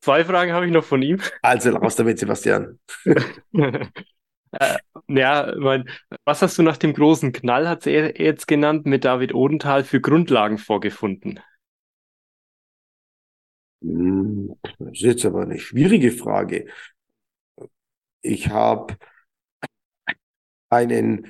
[0.06, 1.20] Zwei Fragen habe ich noch von ihm.
[1.42, 2.78] Also raus damit, Sebastian.
[4.52, 4.76] Äh,
[5.08, 5.90] ja, mein,
[6.24, 10.00] was hast du nach dem großen Knall, hat er jetzt genannt, mit David Odenthal für
[10.00, 11.40] Grundlagen vorgefunden?
[13.82, 16.68] Hm, das ist jetzt aber eine schwierige Frage.
[18.22, 18.96] Ich habe
[20.70, 21.26] einen,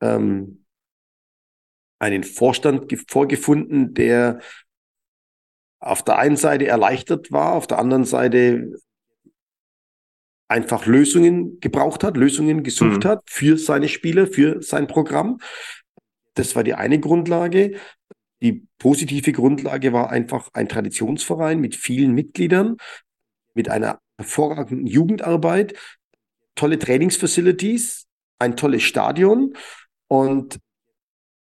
[0.00, 0.64] ähm,
[1.98, 4.40] einen Vorstand vorgefunden, der
[5.80, 8.72] auf der einen Seite erleichtert war, auf der anderen Seite
[10.48, 13.08] einfach Lösungen gebraucht hat, Lösungen gesucht mhm.
[13.08, 15.38] hat für seine Spieler, für sein Programm.
[16.34, 17.78] Das war die eine Grundlage.
[18.42, 22.76] Die positive Grundlage war einfach ein Traditionsverein mit vielen Mitgliedern,
[23.54, 25.74] mit einer hervorragenden Jugendarbeit,
[26.54, 28.06] tolle Trainingsfacilities,
[28.38, 29.54] ein tolles Stadion
[30.08, 30.58] und,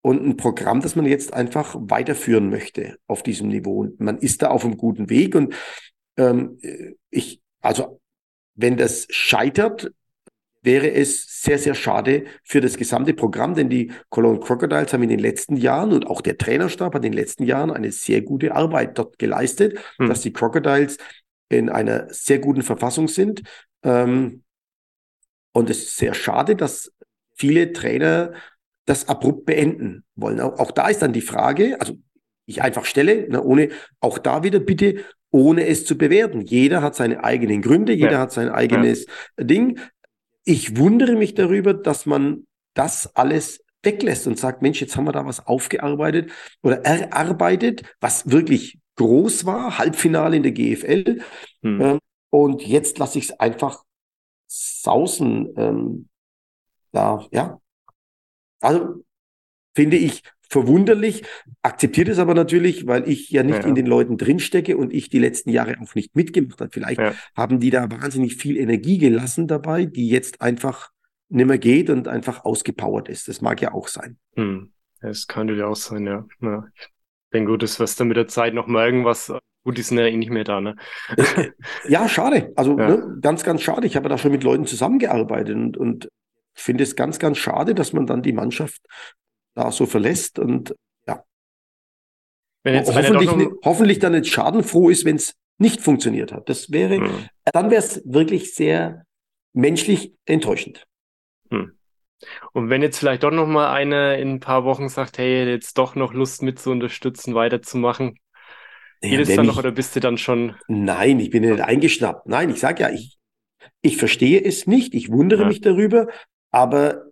[0.02, 3.80] und ein Programm, das man jetzt einfach weiterführen möchte auf diesem Niveau.
[3.80, 5.54] Und man ist da auf einem guten Weg und
[6.16, 6.58] ähm,
[7.10, 8.00] ich, also
[8.54, 9.92] wenn das scheitert,
[10.62, 15.08] wäre es sehr, sehr schade für das gesamte Programm, denn die Cologne Crocodiles haben in
[15.08, 18.54] den letzten Jahren und auch der Trainerstab hat in den letzten Jahren eine sehr gute
[18.54, 20.08] Arbeit dort geleistet, hm.
[20.08, 20.98] dass die Crocodiles
[21.48, 23.42] in einer sehr guten Verfassung sind.
[23.82, 24.42] Ähm,
[25.52, 26.92] und es ist sehr schade, dass
[27.34, 28.34] viele Trainer
[28.90, 30.40] das abrupt beenden wollen.
[30.40, 31.96] Auch, auch da ist dann die Frage, also
[32.44, 33.68] ich einfach stelle, ne, ohne
[34.00, 36.40] auch da wieder bitte ohne es zu bewerten.
[36.40, 38.18] Jeder hat seine eigenen Gründe, jeder ja.
[38.18, 39.06] hat sein eigenes
[39.38, 39.44] ja.
[39.44, 39.78] Ding.
[40.44, 45.12] Ich wundere mich darüber, dass man das alles weglässt und sagt, Mensch, jetzt haben wir
[45.12, 46.32] da was aufgearbeitet
[46.62, 51.20] oder erarbeitet, was wirklich groß war, Halbfinale in der GFL.
[51.62, 51.80] Hm.
[51.80, 51.98] Ähm,
[52.30, 53.84] und jetzt lasse ich es einfach
[54.48, 55.54] sausen.
[55.56, 56.08] Ähm,
[56.90, 57.60] da, ja.
[58.60, 59.04] Also
[59.74, 61.22] finde ich verwunderlich,
[61.62, 63.68] akzeptiert es aber natürlich, weil ich ja nicht ja.
[63.68, 66.70] in den Leuten drinstecke und ich die letzten Jahre auch nicht mitgemacht habe.
[66.72, 67.14] Vielleicht ja.
[67.36, 70.90] haben die da wahnsinnig viel Energie gelassen dabei, die jetzt einfach
[71.28, 73.28] nimmer geht und einfach ausgepowert ist.
[73.28, 74.18] Das mag ja auch sein.
[74.34, 74.72] Hm.
[75.00, 76.26] Das kann ja auch sein, ja.
[76.40, 76.64] ja.
[76.76, 76.88] Ich
[77.32, 79.32] denke, gut, das was dann mit der Zeit noch mal irgendwas
[79.62, 80.74] Gut, die sind ja eh nicht mehr da, ne?
[81.88, 82.50] ja, schade.
[82.56, 82.88] Also ja.
[82.88, 83.86] Ne, ganz, ganz schade.
[83.86, 86.08] Ich habe da schon mit Leuten zusammengearbeitet und, und
[86.60, 88.80] finde es ganz, ganz schade, dass man dann die Mannschaft
[89.54, 90.74] da so verlässt und
[91.06, 91.24] ja.
[92.66, 93.52] hoffentlich, noch...
[93.64, 96.48] hoffentlich dann nicht schadenfroh ist, wenn es nicht funktioniert hat.
[96.48, 97.28] Das wäre, hm.
[97.52, 99.04] dann wäre es wirklich sehr
[99.52, 100.86] menschlich enttäuschend.
[101.50, 101.72] Hm.
[102.52, 105.78] Und wenn jetzt vielleicht doch noch mal einer in ein paar Wochen sagt, hey, jetzt
[105.78, 108.18] doch noch Lust mit zu unterstützen, weiterzumachen,
[109.02, 110.56] ja, geht es dann noch oder bist du dann schon?
[110.68, 112.26] Nein, ich bin ja nicht eingeschnappt.
[112.26, 113.18] Nein, ich sage ja, ich,
[113.80, 115.48] ich verstehe es nicht, ich wundere ja.
[115.48, 116.08] mich darüber,
[116.50, 117.10] aber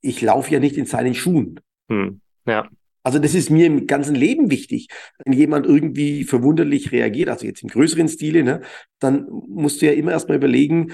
[0.00, 1.60] ich laufe ja nicht in seinen Schuhen.
[1.90, 2.20] Hm.
[2.46, 2.68] Ja.
[3.02, 4.88] Also das ist mir im ganzen Leben wichtig.
[5.24, 8.60] Wenn jemand irgendwie verwunderlich reagiert, also jetzt im größeren Stile, ne,
[8.98, 10.92] dann musst du ja immer erstmal überlegen,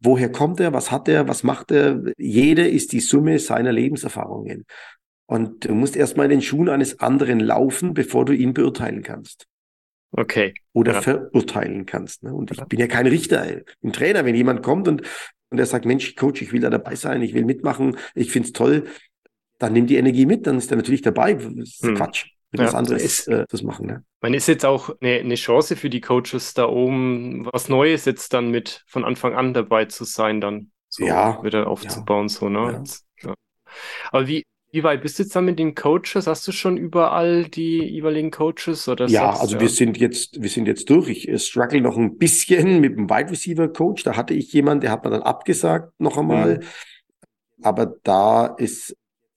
[0.00, 2.02] woher kommt er, was hat er, was macht er.
[2.16, 4.66] Jeder ist die Summe seiner Lebenserfahrungen.
[5.26, 9.46] Und du musst erstmal in den Schuhen eines anderen laufen, bevor du ihn beurteilen kannst.
[10.12, 10.54] Okay.
[10.72, 11.02] Oder ja.
[11.02, 12.22] verurteilen kannst.
[12.22, 12.32] Ne?
[12.32, 14.24] Und ich bin ja kein Richter, ich bin Trainer.
[14.24, 15.02] Wenn jemand kommt und
[15.56, 18.48] und er sagt, Mensch, Coach, ich will da dabei sein, ich will mitmachen, ich finde
[18.48, 18.84] es toll,
[19.58, 21.32] dann nimm die Energie mit, dann ist er natürlich dabei.
[21.32, 21.94] Das ist hm.
[21.94, 23.86] Quatsch, ja, was anderes ist, äh, das machen.
[23.86, 24.04] Ne?
[24.20, 28.34] Man ist jetzt auch eine, eine Chance für die Coaches da oben, was Neues jetzt
[28.34, 32.50] dann mit von Anfang an dabei zu sein, dann so ja, wieder aufzubauen, ja, so,
[32.50, 32.84] ne?
[33.22, 33.34] Ja.
[34.10, 34.44] Aber wie,
[34.76, 36.26] wie weit bist du jetzt dann mit den Coaches?
[36.26, 38.86] Hast du schon überall die jeweiligen Coaches?
[38.88, 39.62] Oder ja, sagst, also ja?
[39.62, 41.08] wir sind jetzt, wir sind jetzt durch.
[41.08, 44.02] Ich struggle noch ein bisschen mit dem Wide Receiver Coach.
[44.02, 46.58] Da hatte ich jemanden, der hat mir dann abgesagt noch einmal.
[46.58, 46.62] Mhm.
[47.62, 48.94] Aber da ist,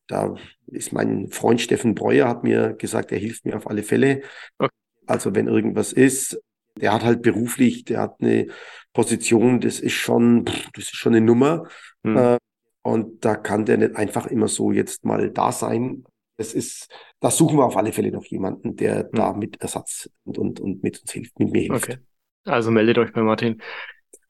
[0.08, 0.36] da
[0.68, 4.24] ist mein Freund Steffen Breuer hat mir gesagt, er hilft mir auf alle Fälle.
[4.58, 4.74] Okay.
[5.08, 6.38] Also wenn irgendwas ist,
[6.76, 8.48] der hat halt beruflich, der hat eine
[8.92, 11.66] Position, das ist schon, das ist schon eine Nummer.
[12.04, 12.18] Mhm.
[12.18, 12.38] Äh,
[12.82, 16.04] und da kann der nicht einfach immer so jetzt mal da sein.
[16.38, 19.10] Das ist, da suchen wir auf alle Fälle noch jemanden, der hm.
[19.14, 21.90] da mit Ersatz und, und, und mit uns hilft, mit mir hilft.
[21.90, 21.98] Okay.
[22.46, 23.62] Also meldet euch bei Martin.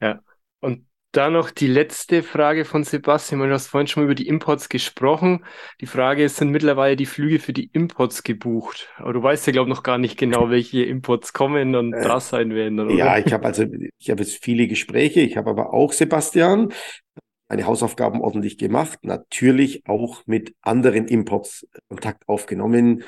[0.00, 0.20] Ja.
[0.60, 3.40] Und da noch die letzte Frage von Sebastian.
[3.40, 5.44] Du hast vorhin schon über die Imports gesprochen.
[5.80, 8.88] Die Frage ist, sind mittlerweile die Flüge für die Imports gebucht?
[8.96, 12.02] Aber du weißt ja, glaube ich, noch gar nicht genau, welche Imports kommen und äh,
[12.02, 12.78] da sein werden.
[12.78, 12.94] Oder?
[12.94, 13.64] Ja, ich habe also,
[13.98, 15.20] ich habe jetzt viele Gespräche.
[15.20, 16.72] Ich habe aber auch Sebastian
[17.50, 23.02] meine Hausaufgaben ordentlich gemacht, natürlich auch mit anderen Imports Kontakt aufgenommen,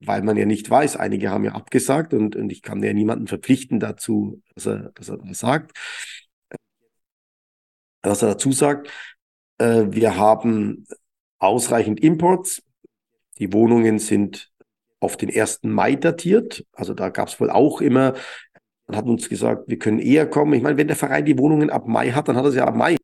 [0.00, 3.26] weil man ja nicht weiß, einige haben ja abgesagt und, und ich kann ja niemanden
[3.26, 5.72] verpflichten dazu, dass er, dass er das sagt.
[8.02, 8.90] Was er dazu sagt,
[9.56, 10.86] äh, wir haben
[11.38, 12.62] ausreichend Imports.
[13.38, 14.52] Die Wohnungen sind
[15.00, 15.60] auf den 1.
[15.62, 16.66] Mai datiert.
[16.72, 18.12] Also da gab es wohl auch immer
[18.92, 20.52] hat uns gesagt, wir können eher kommen.
[20.52, 22.66] Ich meine, wenn der Verein die Wohnungen ab Mai hat, dann hat er sie ja
[22.66, 22.96] ab Mai.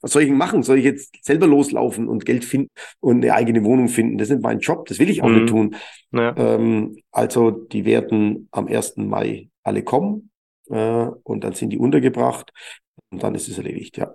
[0.00, 0.62] Was soll ich denn machen?
[0.62, 2.70] Soll ich jetzt selber loslaufen und Geld finden
[3.00, 4.18] und eine eigene Wohnung finden?
[4.18, 4.86] Das ist nicht mein Job.
[4.86, 5.34] Das will ich auch mhm.
[5.34, 5.76] nicht tun.
[6.12, 6.34] Ja.
[6.36, 8.98] Ähm, also, die werden am 1.
[8.98, 10.30] Mai alle kommen
[10.70, 12.52] äh, und dann sind die untergebracht
[13.10, 14.14] und dann ist es erledigt, ja.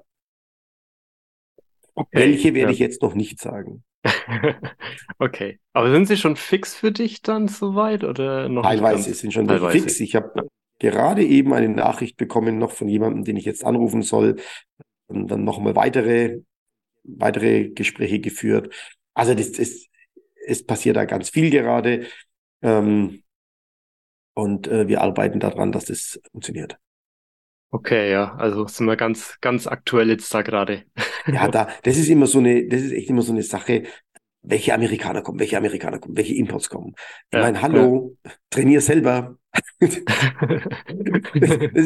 [1.93, 2.73] Okay, Welche werde ja.
[2.73, 3.83] ich jetzt noch nicht sagen.
[5.19, 5.59] okay.
[5.73, 9.79] Aber sind sie schon fix für dich dann soweit oder noch Teilweise sind schon Teilweise.
[9.79, 9.99] fix.
[9.99, 10.47] Ich habe.
[10.81, 14.37] Gerade eben eine Nachricht bekommen noch von jemandem, den ich jetzt anrufen soll.
[15.07, 16.39] Und dann nochmal weitere,
[17.03, 18.73] weitere Gespräche geführt.
[19.13, 19.89] Also das ist,
[20.45, 22.05] es passiert da ganz viel gerade.
[22.61, 23.23] Ähm,
[24.33, 26.77] und äh, wir arbeiten daran, dass das funktioniert.
[27.73, 30.83] Okay, ja, also sind wir ganz, ganz aktuell jetzt da gerade.
[31.27, 33.83] ja, da, das ist immer so eine, das ist echt immer so eine Sache,
[34.41, 36.95] welche Amerikaner kommen, welche Amerikaner kommen, welche Imports kommen.
[36.97, 38.31] Ich ja, meine, hallo, ja.
[38.49, 39.37] trainier selber.
[39.79, 39.97] Das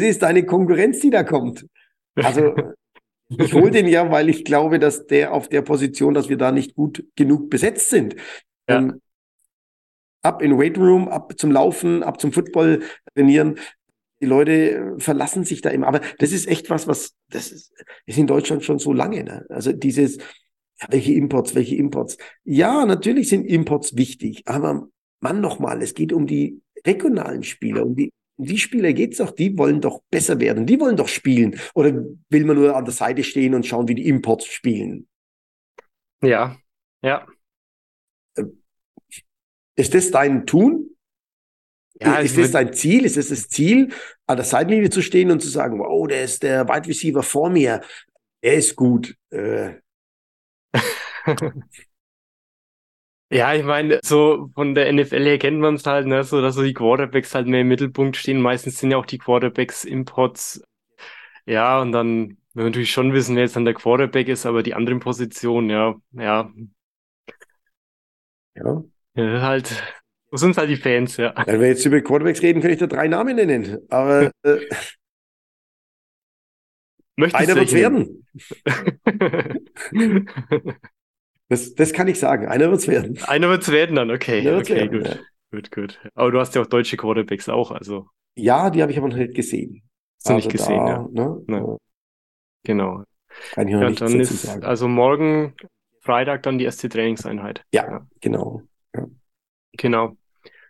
[0.01, 1.65] ist deine Konkurrenz, die da kommt.
[2.15, 2.55] Also
[3.29, 6.51] ich hole den ja, weil ich glaube, dass der auf der Position, dass wir da
[6.51, 8.15] nicht gut genug besetzt sind.
[8.69, 8.77] Ja.
[8.77, 9.01] Ähm,
[10.21, 13.59] ab in Weight Room, ab zum Laufen, ab zum Football trainieren
[14.21, 15.87] die Leute verlassen sich da immer.
[15.87, 17.73] Aber das ist echt was, was, das ist,
[18.05, 19.23] ist in Deutschland schon so lange.
[19.23, 19.45] Ne?
[19.49, 22.17] Also dieses, ja, welche Imports, welche Imports.
[22.43, 24.87] Ja, natürlich sind Imports wichtig, aber
[25.19, 29.57] Mann nochmal, es geht um die regionalen Spieler, um die, die Spieler geht's doch, die
[29.57, 31.59] wollen doch besser werden, die wollen doch spielen.
[31.73, 31.93] Oder
[32.29, 35.07] will man nur an der Seite stehen und schauen, wie die Imports spielen?
[36.21, 36.57] Ja,
[37.01, 37.27] ja.
[38.35, 38.45] Äh,
[39.75, 40.91] ist das dein Tun?
[42.01, 43.05] Ja, ist das dein Ziel?
[43.05, 43.93] Ist das das Ziel,
[44.27, 47.49] an der Seitenlinie zu stehen und zu sagen, wow, der ist der Wide Receiver vor
[47.49, 47.81] mir,
[48.41, 49.15] er ist gut.
[49.29, 49.75] Äh.
[53.29, 56.55] ja, ich meine, so von der NFL her kennt man es halt, ne, so dass
[56.55, 58.41] so die Quarterbacks halt mehr im Mittelpunkt stehen.
[58.41, 60.63] Meistens sind ja auch die Quarterbacks Imports.
[61.45, 64.73] Ja, und dann wir natürlich schon wissen, wer jetzt dann der Quarterback ist, aber die
[64.73, 66.51] anderen Positionen, ja, ja.
[68.55, 68.83] Ja.
[69.15, 69.83] ja halt
[70.31, 71.33] so sind halt die Fans, ja.
[71.45, 73.79] Wenn wir jetzt über Quarterbacks reden, kann ich da drei Namen nennen.
[73.89, 74.59] Aber äh,
[77.17, 78.25] einer wird es werden.
[81.49, 82.47] das, das kann ich sagen.
[82.47, 83.19] Einer wird es werden.
[83.23, 84.39] Einer wird es werden dann, okay.
[84.55, 85.07] okay, werden, gut.
[85.07, 85.15] Ja.
[85.51, 85.99] Gut, gut.
[86.15, 88.07] Aber du hast ja auch deutsche Quarterbacks auch, also.
[88.35, 89.83] Ja, die habe ich aber noch nicht gesehen.
[90.17, 91.07] Hast du nicht also gesehen, da, ja.
[91.11, 91.43] Ne?
[91.47, 91.77] Ne.
[92.63, 93.03] Genau.
[93.51, 94.63] Kann ich noch ja, nicht dann ist sagen.
[94.63, 95.53] also morgen
[96.01, 97.63] Freitag dann die erste Trainingseinheit.
[97.71, 98.07] Ja, ja.
[98.21, 98.61] genau.
[98.95, 99.05] Ja.
[99.77, 100.17] Genau.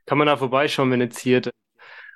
[0.05, 1.41] Kann man da vorbeischauen, wenn jetzt hier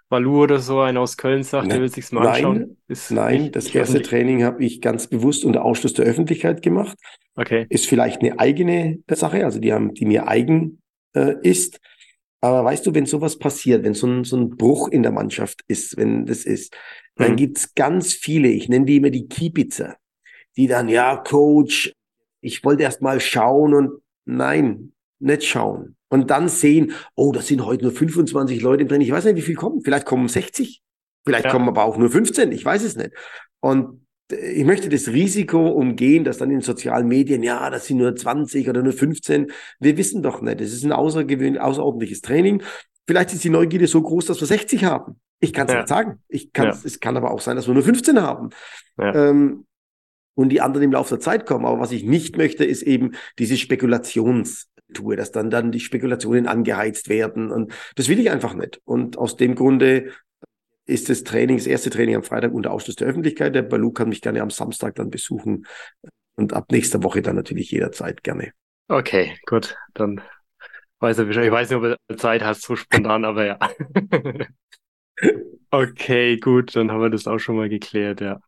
[0.09, 2.77] Valu oder so einer aus Köln sagt, ne, der will sich's mal anschauen?
[2.87, 6.97] Ist nein, nicht, das erste Training habe ich ganz bewusst unter Ausschluss der Öffentlichkeit gemacht.
[7.39, 7.65] Okay.
[7.69, 10.81] Ist vielleicht eine eigene Sache, also die haben, die mir eigen
[11.15, 11.79] äh, ist.
[12.41, 15.61] Aber weißt du, wenn sowas passiert, wenn so ein, so ein Bruch in der Mannschaft
[15.67, 16.75] ist, wenn das ist,
[17.15, 17.35] dann mhm.
[17.37, 19.95] gibt's ganz viele, ich nenne die immer die Kiepitzer,
[20.57, 21.93] die dann, ja, Coach,
[22.41, 27.65] ich wollte erst mal schauen und nein, nicht schauen und dann sehen, oh, das sind
[27.65, 29.01] heute nur 25 Leute drin.
[29.01, 29.81] Ich weiß nicht, wie viel kommen.
[29.81, 30.81] Vielleicht kommen 60.
[31.25, 31.51] Vielleicht ja.
[31.51, 32.51] kommen aber auch nur 15.
[32.51, 33.11] Ich weiß es nicht.
[33.61, 38.15] Und ich möchte das Risiko umgehen, dass dann in sozialen Medien, ja, das sind nur
[38.15, 39.51] 20 oder nur 15.
[39.79, 40.61] Wir wissen doch nicht.
[40.61, 42.61] Es ist ein außergewöhnlich, außerordentliches Training.
[43.07, 45.19] Vielleicht ist die Neugierde so groß, dass wir 60 haben.
[45.39, 45.79] Ich kann es ja.
[45.79, 46.19] nicht sagen.
[46.27, 46.77] Ich ja.
[46.83, 48.49] Es kann aber auch sein, dass wir nur 15 haben.
[48.97, 49.29] Ja.
[49.29, 49.65] Ähm,
[50.35, 51.65] und die anderen im Laufe der Zeit kommen.
[51.65, 56.47] Aber was ich nicht möchte, ist eben diese Spekulations, tue, dass dann, dann die Spekulationen
[56.47, 57.51] angeheizt werden.
[57.51, 58.79] Und das will ich einfach nicht.
[58.85, 60.11] Und aus dem Grunde
[60.89, 63.55] ist das Training, das erste Training am Freitag unter Ausschluss der Öffentlichkeit.
[63.55, 65.65] Der Balu kann mich gerne am Samstag dann besuchen
[66.35, 68.51] und ab nächster Woche dann natürlich jederzeit gerne.
[68.87, 69.75] Okay, gut.
[69.93, 70.21] Dann
[70.99, 71.45] weiß er Bescheid.
[71.45, 73.59] Ich weiß nicht, ob du Zeit hast, so spontan, aber ja.
[75.71, 78.39] okay, gut, dann haben wir das auch schon mal geklärt, ja.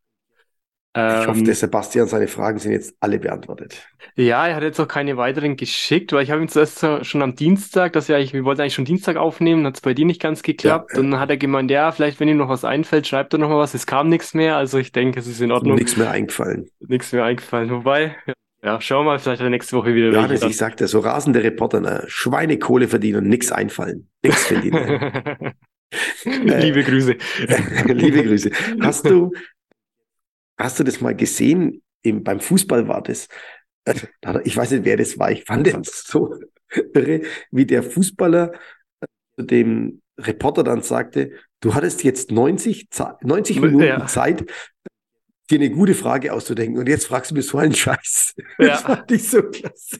[0.93, 3.87] Ich hoffe, ähm, der Sebastian, seine Fragen sind jetzt alle beantwortet.
[4.15, 7.33] Ja, er hat jetzt auch keine weiteren geschickt, weil ich habe ihm zuerst schon am
[7.35, 10.21] Dienstag, dass ja, ich, wir wollten eigentlich schon Dienstag aufnehmen, hat es bei dir nicht
[10.21, 10.91] ganz geklappt.
[10.91, 11.01] Ja, ja.
[11.01, 13.57] Dann hat er gemeint, ja, vielleicht, wenn ihm noch was einfällt, schreibt er noch mal
[13.57, 13.73] was.
[13.73, 15.75] Es kam nichts mehr, also ich denke, es ist in Ordnung.
[15.75, 16.69] Nichts mehr eingefallen.
[16.81, 17.69] Nichts mehr eingefallen.
[17.69, 18.17] Wobei,
[18.61, 20.11] ja, schauen wir mal, vielleicht hat er nächste Woche wieder.
[20.11, 24.09] Ja, das ich sagte, so rasende Reporter, ne, Schweinekohle verdienen, nichts einfallen.
[24.23, 25.53] Nichts verdienen.
[26.25, 27.15] Liebe Grüße.
[27.87, 28.51] Liebe Grüße.
[28.81, 29.31] Hast du,
[30.63, 31.81] Hast du das mal gesehen?
[32.03, 33.27] Im, beim Fußball war das.
[33.85, 34.07] Also,
[34.43, 35.31] ich weiß nicht, wer das war.
[35.31, 36.35] Ich fand das so
[36.93, 38.53] irre, wie der Fußballer
[39.01, 41.31] äh, dem Reporter dann sagte,
[41.61, 42.89] du hattest jetzt 90,
[43.21, 44.05] 90 Minuten ja.
[44.05, 44.45] Zeit,
[45.49, 46.79] dir eine gute Frage auszudenken.
[46.79, 48.35] Und jetzt fragst du mir so einen Scheiß.
[48.59, 48.67] Ja.
[48.67, 49.99] Das fand ich so klasse.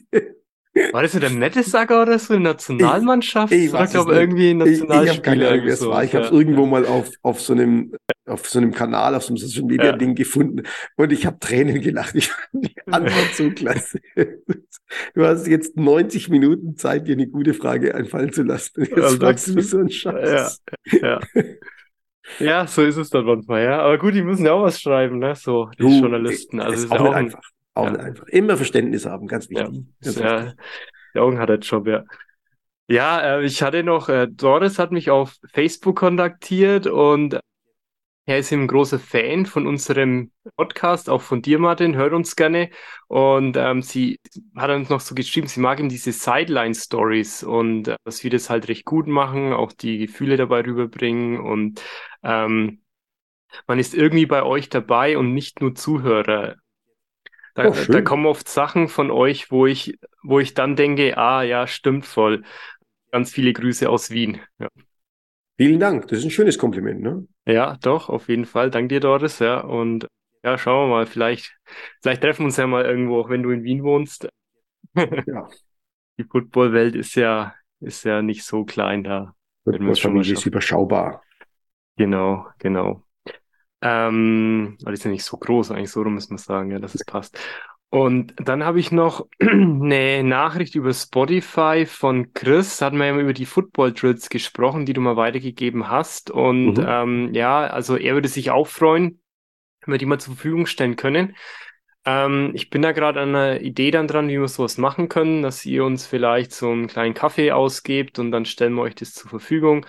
[0.92, 3.52] War das so der Nettesacker oder so, Nationalmannschaft?
[3.52, 5.02] Ich, ich oder glaube irgendwie Nationalspieler.
[5.02, 6.04] Ich, ich habe keine Ahnung, wer es war.
[6.04, 6.36] Ich habe es ja.
[6.36, 7.94] irgendwo mal auf, auf, so einem,
[8.26, 9.96] auf so einem Kanal, auf so einem Social Media ja.
[9.96, 10.62] Ding gefunden
[10.96, 12.14] und ich habe Tränen gelacht.
[12.14, 14.00] Ich fand die Antwort so klasse.
[15.14, 18.82] Du hast jetzt 90 Minuten Zeit, dir eine gute Frage einfallen zu lassen.
[18.82, 20.62] Jetzt also, fragst du so einen Scheiß.
[21.00, 21.42] Ja, ja.
[22.38, 23.80] ja, so ist es dann manchmal, ja.
[23.80, 25.34] Aber gut, die müssen ja auch was schreiben, ne?
[25.34, 26.60] So, die du, Journalisten.
[26.60, 27.42] Also ist, ist auch, auch ein, einfach.
[27.74, 27.98] Auch ja.
[27.98, 28.26] einfach.
[28.28, 29.84] Immer Verständnis haben, ganz wichtig.
[30.02, 30.52] Ja, ja
[31.14, 32.04] der Augen hat der Job, ja.
[32.88, 37.38] Ja, äh, ich hatte noch, äh, Doris hat mich auf Facebook kontaktiert und
[38.24, 42.70] er ist ein großer Fan von unserem Podcast, auch von dir, Martin, hört uns gerne.
[43.08, 44.20] Und ähm, sie
[44.56, 48.48] hat uns noch so geschrieben, sie mag ihm diese Sideline-Stories und äh, dass wir das
[48.48, 51.82] halt recht gut machen, auch die Gefühle dabei rüberbringen und
[52.22, 52.82] ähm,
[53.66, 56.56] man ist irgendwie bei euch dabei und nicht nur Zuhörer.
[57.54, 61.42] Da, oh, da kommen oft Sachen von euch, wo ich, wo ich dann denke, ah
[61.42, 62.44] ja, stimmt voll.
[63.10, 64.40] Ganz viele Grüße aus Wien.
[64.58, 64.68] Ja.
[65.56, 67.26] Vielen Dank, das ist ein schönes Kompliment, ne?
[67.46, 68.70] Ja, doch, auf jeden Fall.
[68.70, 69.60] Dank dir, Doris, ja.
[69.60, 70.08] Und
[70.42, 71.56] ja, schauen wir mal, vielleicht,
[72.00, 74.28] vielleicht treffen wir uns ja mal irgendwo, auch wenn du in Wien wohnst.
[74.94, 75.48] Ja.
[76.18, 79.34] Die Footballwelt ist ja, ist ja nicht so klein da.
[79.64, 81.22] Footballfamilie ist überschaubar.
[81.96, 83.04] Genau, genau.
[83.80, 86.78] Ähm, aber die ist ja nicht so groß, eigentlich so rum muss man sagen, ja,
[86.78, 87.38] dass es passt.
[87.92, 92.78] Und dann habe ich noch eine Nachricht über Spotify von Chris.
[92.78, 96.30] Da hatten wir ja über die Football Drills gesprochen, die du mal weitergegeben hast.
[96.30, 96.86] Und mhm.
[96.88, 99.20] ähm, ja, also er würde sich auch freuen,
[99.84, 101.36] wenn wir die mal zur Verfügung stellen können.
[102.06, 105.42] Ähm, ich bin da gerade an einer Idee dann dran, wie wir sowas machen können,
[105.42, 109.12] dass ihr uns vielleicht so einen kleinen Kaffee ausgebt und dann stellen wir euch das
[109.12, 109.84] zur Verfügung.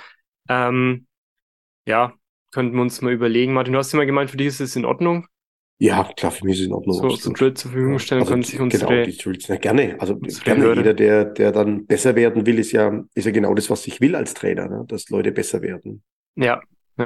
[0.49, 1.07] Ähm,
[1.85, 2.13] ja,
[2.51, 3.53] könnten wir uns mal überlegen.
[3.53, 5.25] Martin, du hast ja mal gemeint, für dich ist es in Ordnung.
[5.83, 6.95] Ja, klar, für mich ist es in Ordnung.
[6.95, 8.87] So, so Drill zur Verfügung stellen also, können sich unsere...
[8.87, 9.97] Genau, die Drills, ja, gerne.
[9.99, 10.63] Also gerne.
[10.63, 10.77] Hörer.
[10.77, 13.99] Jeder, der, der dann besser werden will, ist ja, ist ja genau das, was ich
[13.99, 14.85] will als Trainer, ne?
[14.87, 16.01] dass Leute besser werden.
[16.37, 16.61] Ja,
[16.97, 17.05] ja.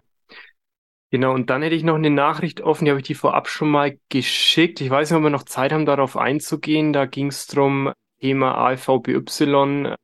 [1.10, 3.72] Genau, und dann hätte ich noch eine Nachricht offen, die habe ich die vorab schon
[3.72, 4.80] mal geschickt.
[4.80, 6.94] Ich weiß nicht, ob wir noch Zeit haben, darauf einzugehen.
[6.94, 9.96] Da ging es darum, Thema AFVBY.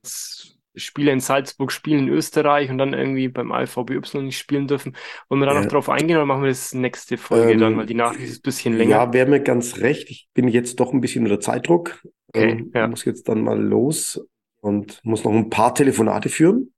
[0.76, 4.95] Spieler in Salzburg spielen in Österreich und dann irgendwie beim AVBY nicht spielen dürfen.
[5.30, 7.86] Wollen wir da noch drauf eingehen oder machen wir das nächste Folge ähm, dann, weil
[7.86, 8.91] die Nachricht ist ein bisschen länger.
[8.91, 10.09] Ja, wäre mir ganz recht.
[10.09, 12.01] Ich bin jetzt doch ein bisschen unter Zeitdruck.
[12.30, 12.88] Okay, ähm, ja.
[12.88, 14.26] Muss jetzt dann mal los
[14.61, 16.74] und muss noch ein paar Telefonate führen.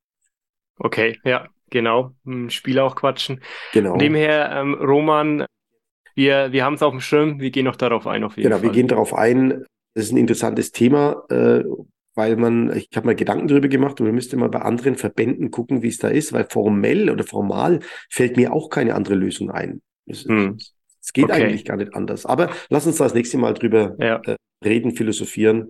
[0.77, 2.11] Okay, ja, genau.
[2.49, 3.41] Spieler auch quatschen.
[3.73, 3.91] Genau.
[3.91, 5.45] Von dem her, ähm, Roman,
[6.15, 8.55] wir, wir haben es auf dem Schirm, wir gehen noch darauf ein auf jeden genau,
[8.55, 8.61] Fall.
[8.61, 9.65] Genau, wir gehen darauf ein.
[9.93, 11.63] Das ist ein interessantes Thema, äh,
[12.15, 15.51] weil man, ich habe mir Gedanken darüber gemacht und man müsste mal bei anderen Verbänden
[15.51, 19.51] gucken, wie es da ist, weil formell oder formal fällt mir auch keine andere Lösung
[19.51, 19.81] ein.
[20.05, 20.57] Es, hm.
[20.57, 21.33] es geht okay.
[21.33, 22.25] eigentlich gar nicht anders.
[22.25, 24.21] Aber lass uns da das nächste Mal drüber ja.
[24.25, 25.69] äh, reden, philosophieren.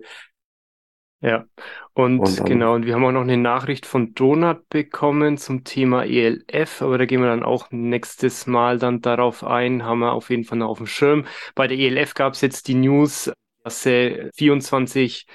[1.20, 1.46] Ja,
[1.94, 6.04] und, und genau, und wir haben auch noch eine Nachricht von Donut bekommen zum Thema
[6.04, 10.28] ELF, aber da gehen wir dann auch nächstes Mal dann darauf ein, haben wir auf
[10.28, 11.24] jeden Fall noch auf dem Schirm.
[11.54, 13.32] Bei der ELF gab es jetzt die News,
[13.64, 15.26] dass sie 24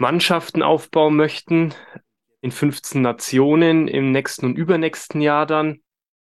[0.00, 1.74] Mannschaften aufbauen möchten
[2.40, 5.80] in 15 Nationen im nächsten und übernächsten Jahr dann.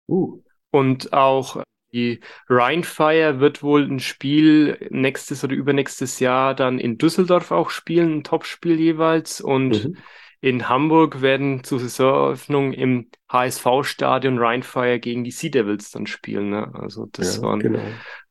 [0.08, 0.42] Uh.
[0.72, 1.64] Und auch
[1.94, 8.18] die Rheinfire wird wohl ein Spiel nächstes oder übernächstes Jahr dann in Düsseldorf auch spielen,
[8.18, 9.42] ein Topspiel jeweils.
[9.42, 9.98] Und mhm.
[10.40, 16.50] in Hamburg werden zur Saisoneröffnung im HSV-Stadion Rheinfire gegen die Sea Devils dann spielen.
[16.50, 16.72] Ne?
[16.74, 17.80] Also das ja, waren genau.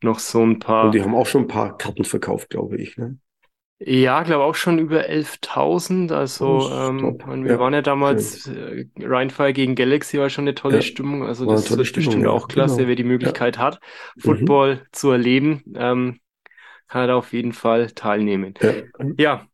[0.02, 0.86] noch so ein paar.
[0.86, 2.96] Und die haben auch schon ein paar Karten verkauft, glaube ich.
[2.96, 3.18] Ne?
[3.82, 6.12] Ja, glaube auch schon über 11.000.
[6.12, 7.58] Also ähm, wir ja.
[7.58, 10.82] waren ja damals, äh, Rheinfire gegen Galaxy war schon eine tolle ja.
[10.82, 11.24] Stimmung.
[11.24, 12.28] Also war das ist bestimmt ja.
[12.28, 12.88] auch klasse, genau.
[12.88, 13.80] wer die Möglichkeit hat,
[14.16, 14.20] mhm.
[14.20, 14.80] Football mhm.
[14.92, 16.20] zu erleben, ähm,
[16.88, 18.52] kann er da auf jeden Fall teilnehmen.
[19.16, 19.46] Ja.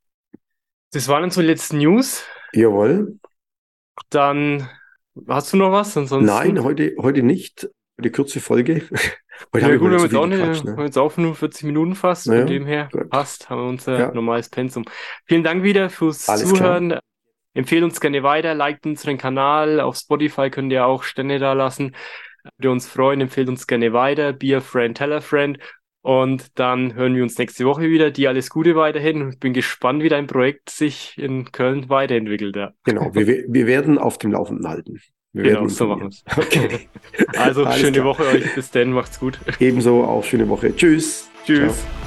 [0.92, 2.24] das waren unsere letzten News.
[2.52, 3.18] Jawohl.
[4.10, 4.68] Dann
[5.28, 5.96] hast du noch was?
[5.96, 6.26] Ansonsten?
[6.26, 7.68] Nein, heute, heute nicht.
[7.98, 8.82] Eine kurze Folge.
[9.54, 10.72] Heute ja, gut, wir haben, jetzt auch eine, Quatsch, ne?
[10.72, 12.26] haben jetzt auch 45 Minuten fast.
[12.26, 14.12] Naja, Von dem her passt, haben wir unser ja.
[14.12, 14.84] normales Pensum.
[15.24, 16.88] Vielen Dank wieder fürs Alles Zuhören.
[16.90, 17.00] Klar.
[17.54, 19.80] Empfehlt uns gerne weiter, liked unseren Kanal.
[19.80, 21.94] Auf Spotify könnt ihr auch Stände da lassen.
[22.58, 23.22] Würde uns freuen.
[23.22, 24.34] Empfehlt uns gerne weiter.
[24.34, 25.58] Be a friend, tell a friend.
[26.02, 28.10] Und dann hören wir uns nächste Woche wieder.
[28.10, 29.30] Dir alles Gute weiterhin.
[29.30, 32.56] Ich bin gespannt, wie dein Projekt sich in Köln weiterentwickelt.
[32.56, 32.72] Ja.
[32.84, 35.00] Genau, wir, wir werden auf dem Laufenden halten.
[35.36, 36.24] Wir genau, so machen wir es.
[36.36, 36.88] Okay.
[37.38, 38.04] Also, schöne klar.
[38.06, 38.54] Woche euch.
[38.54, 39.38] Bis dann, macht's gut.
[39.58, 40.74] Ebenso auch schöne Woche.
[40.74, 41.28] Tschüss.
[41.46, 41.74] Tschüss.
[41.78, 42.05] Ciao.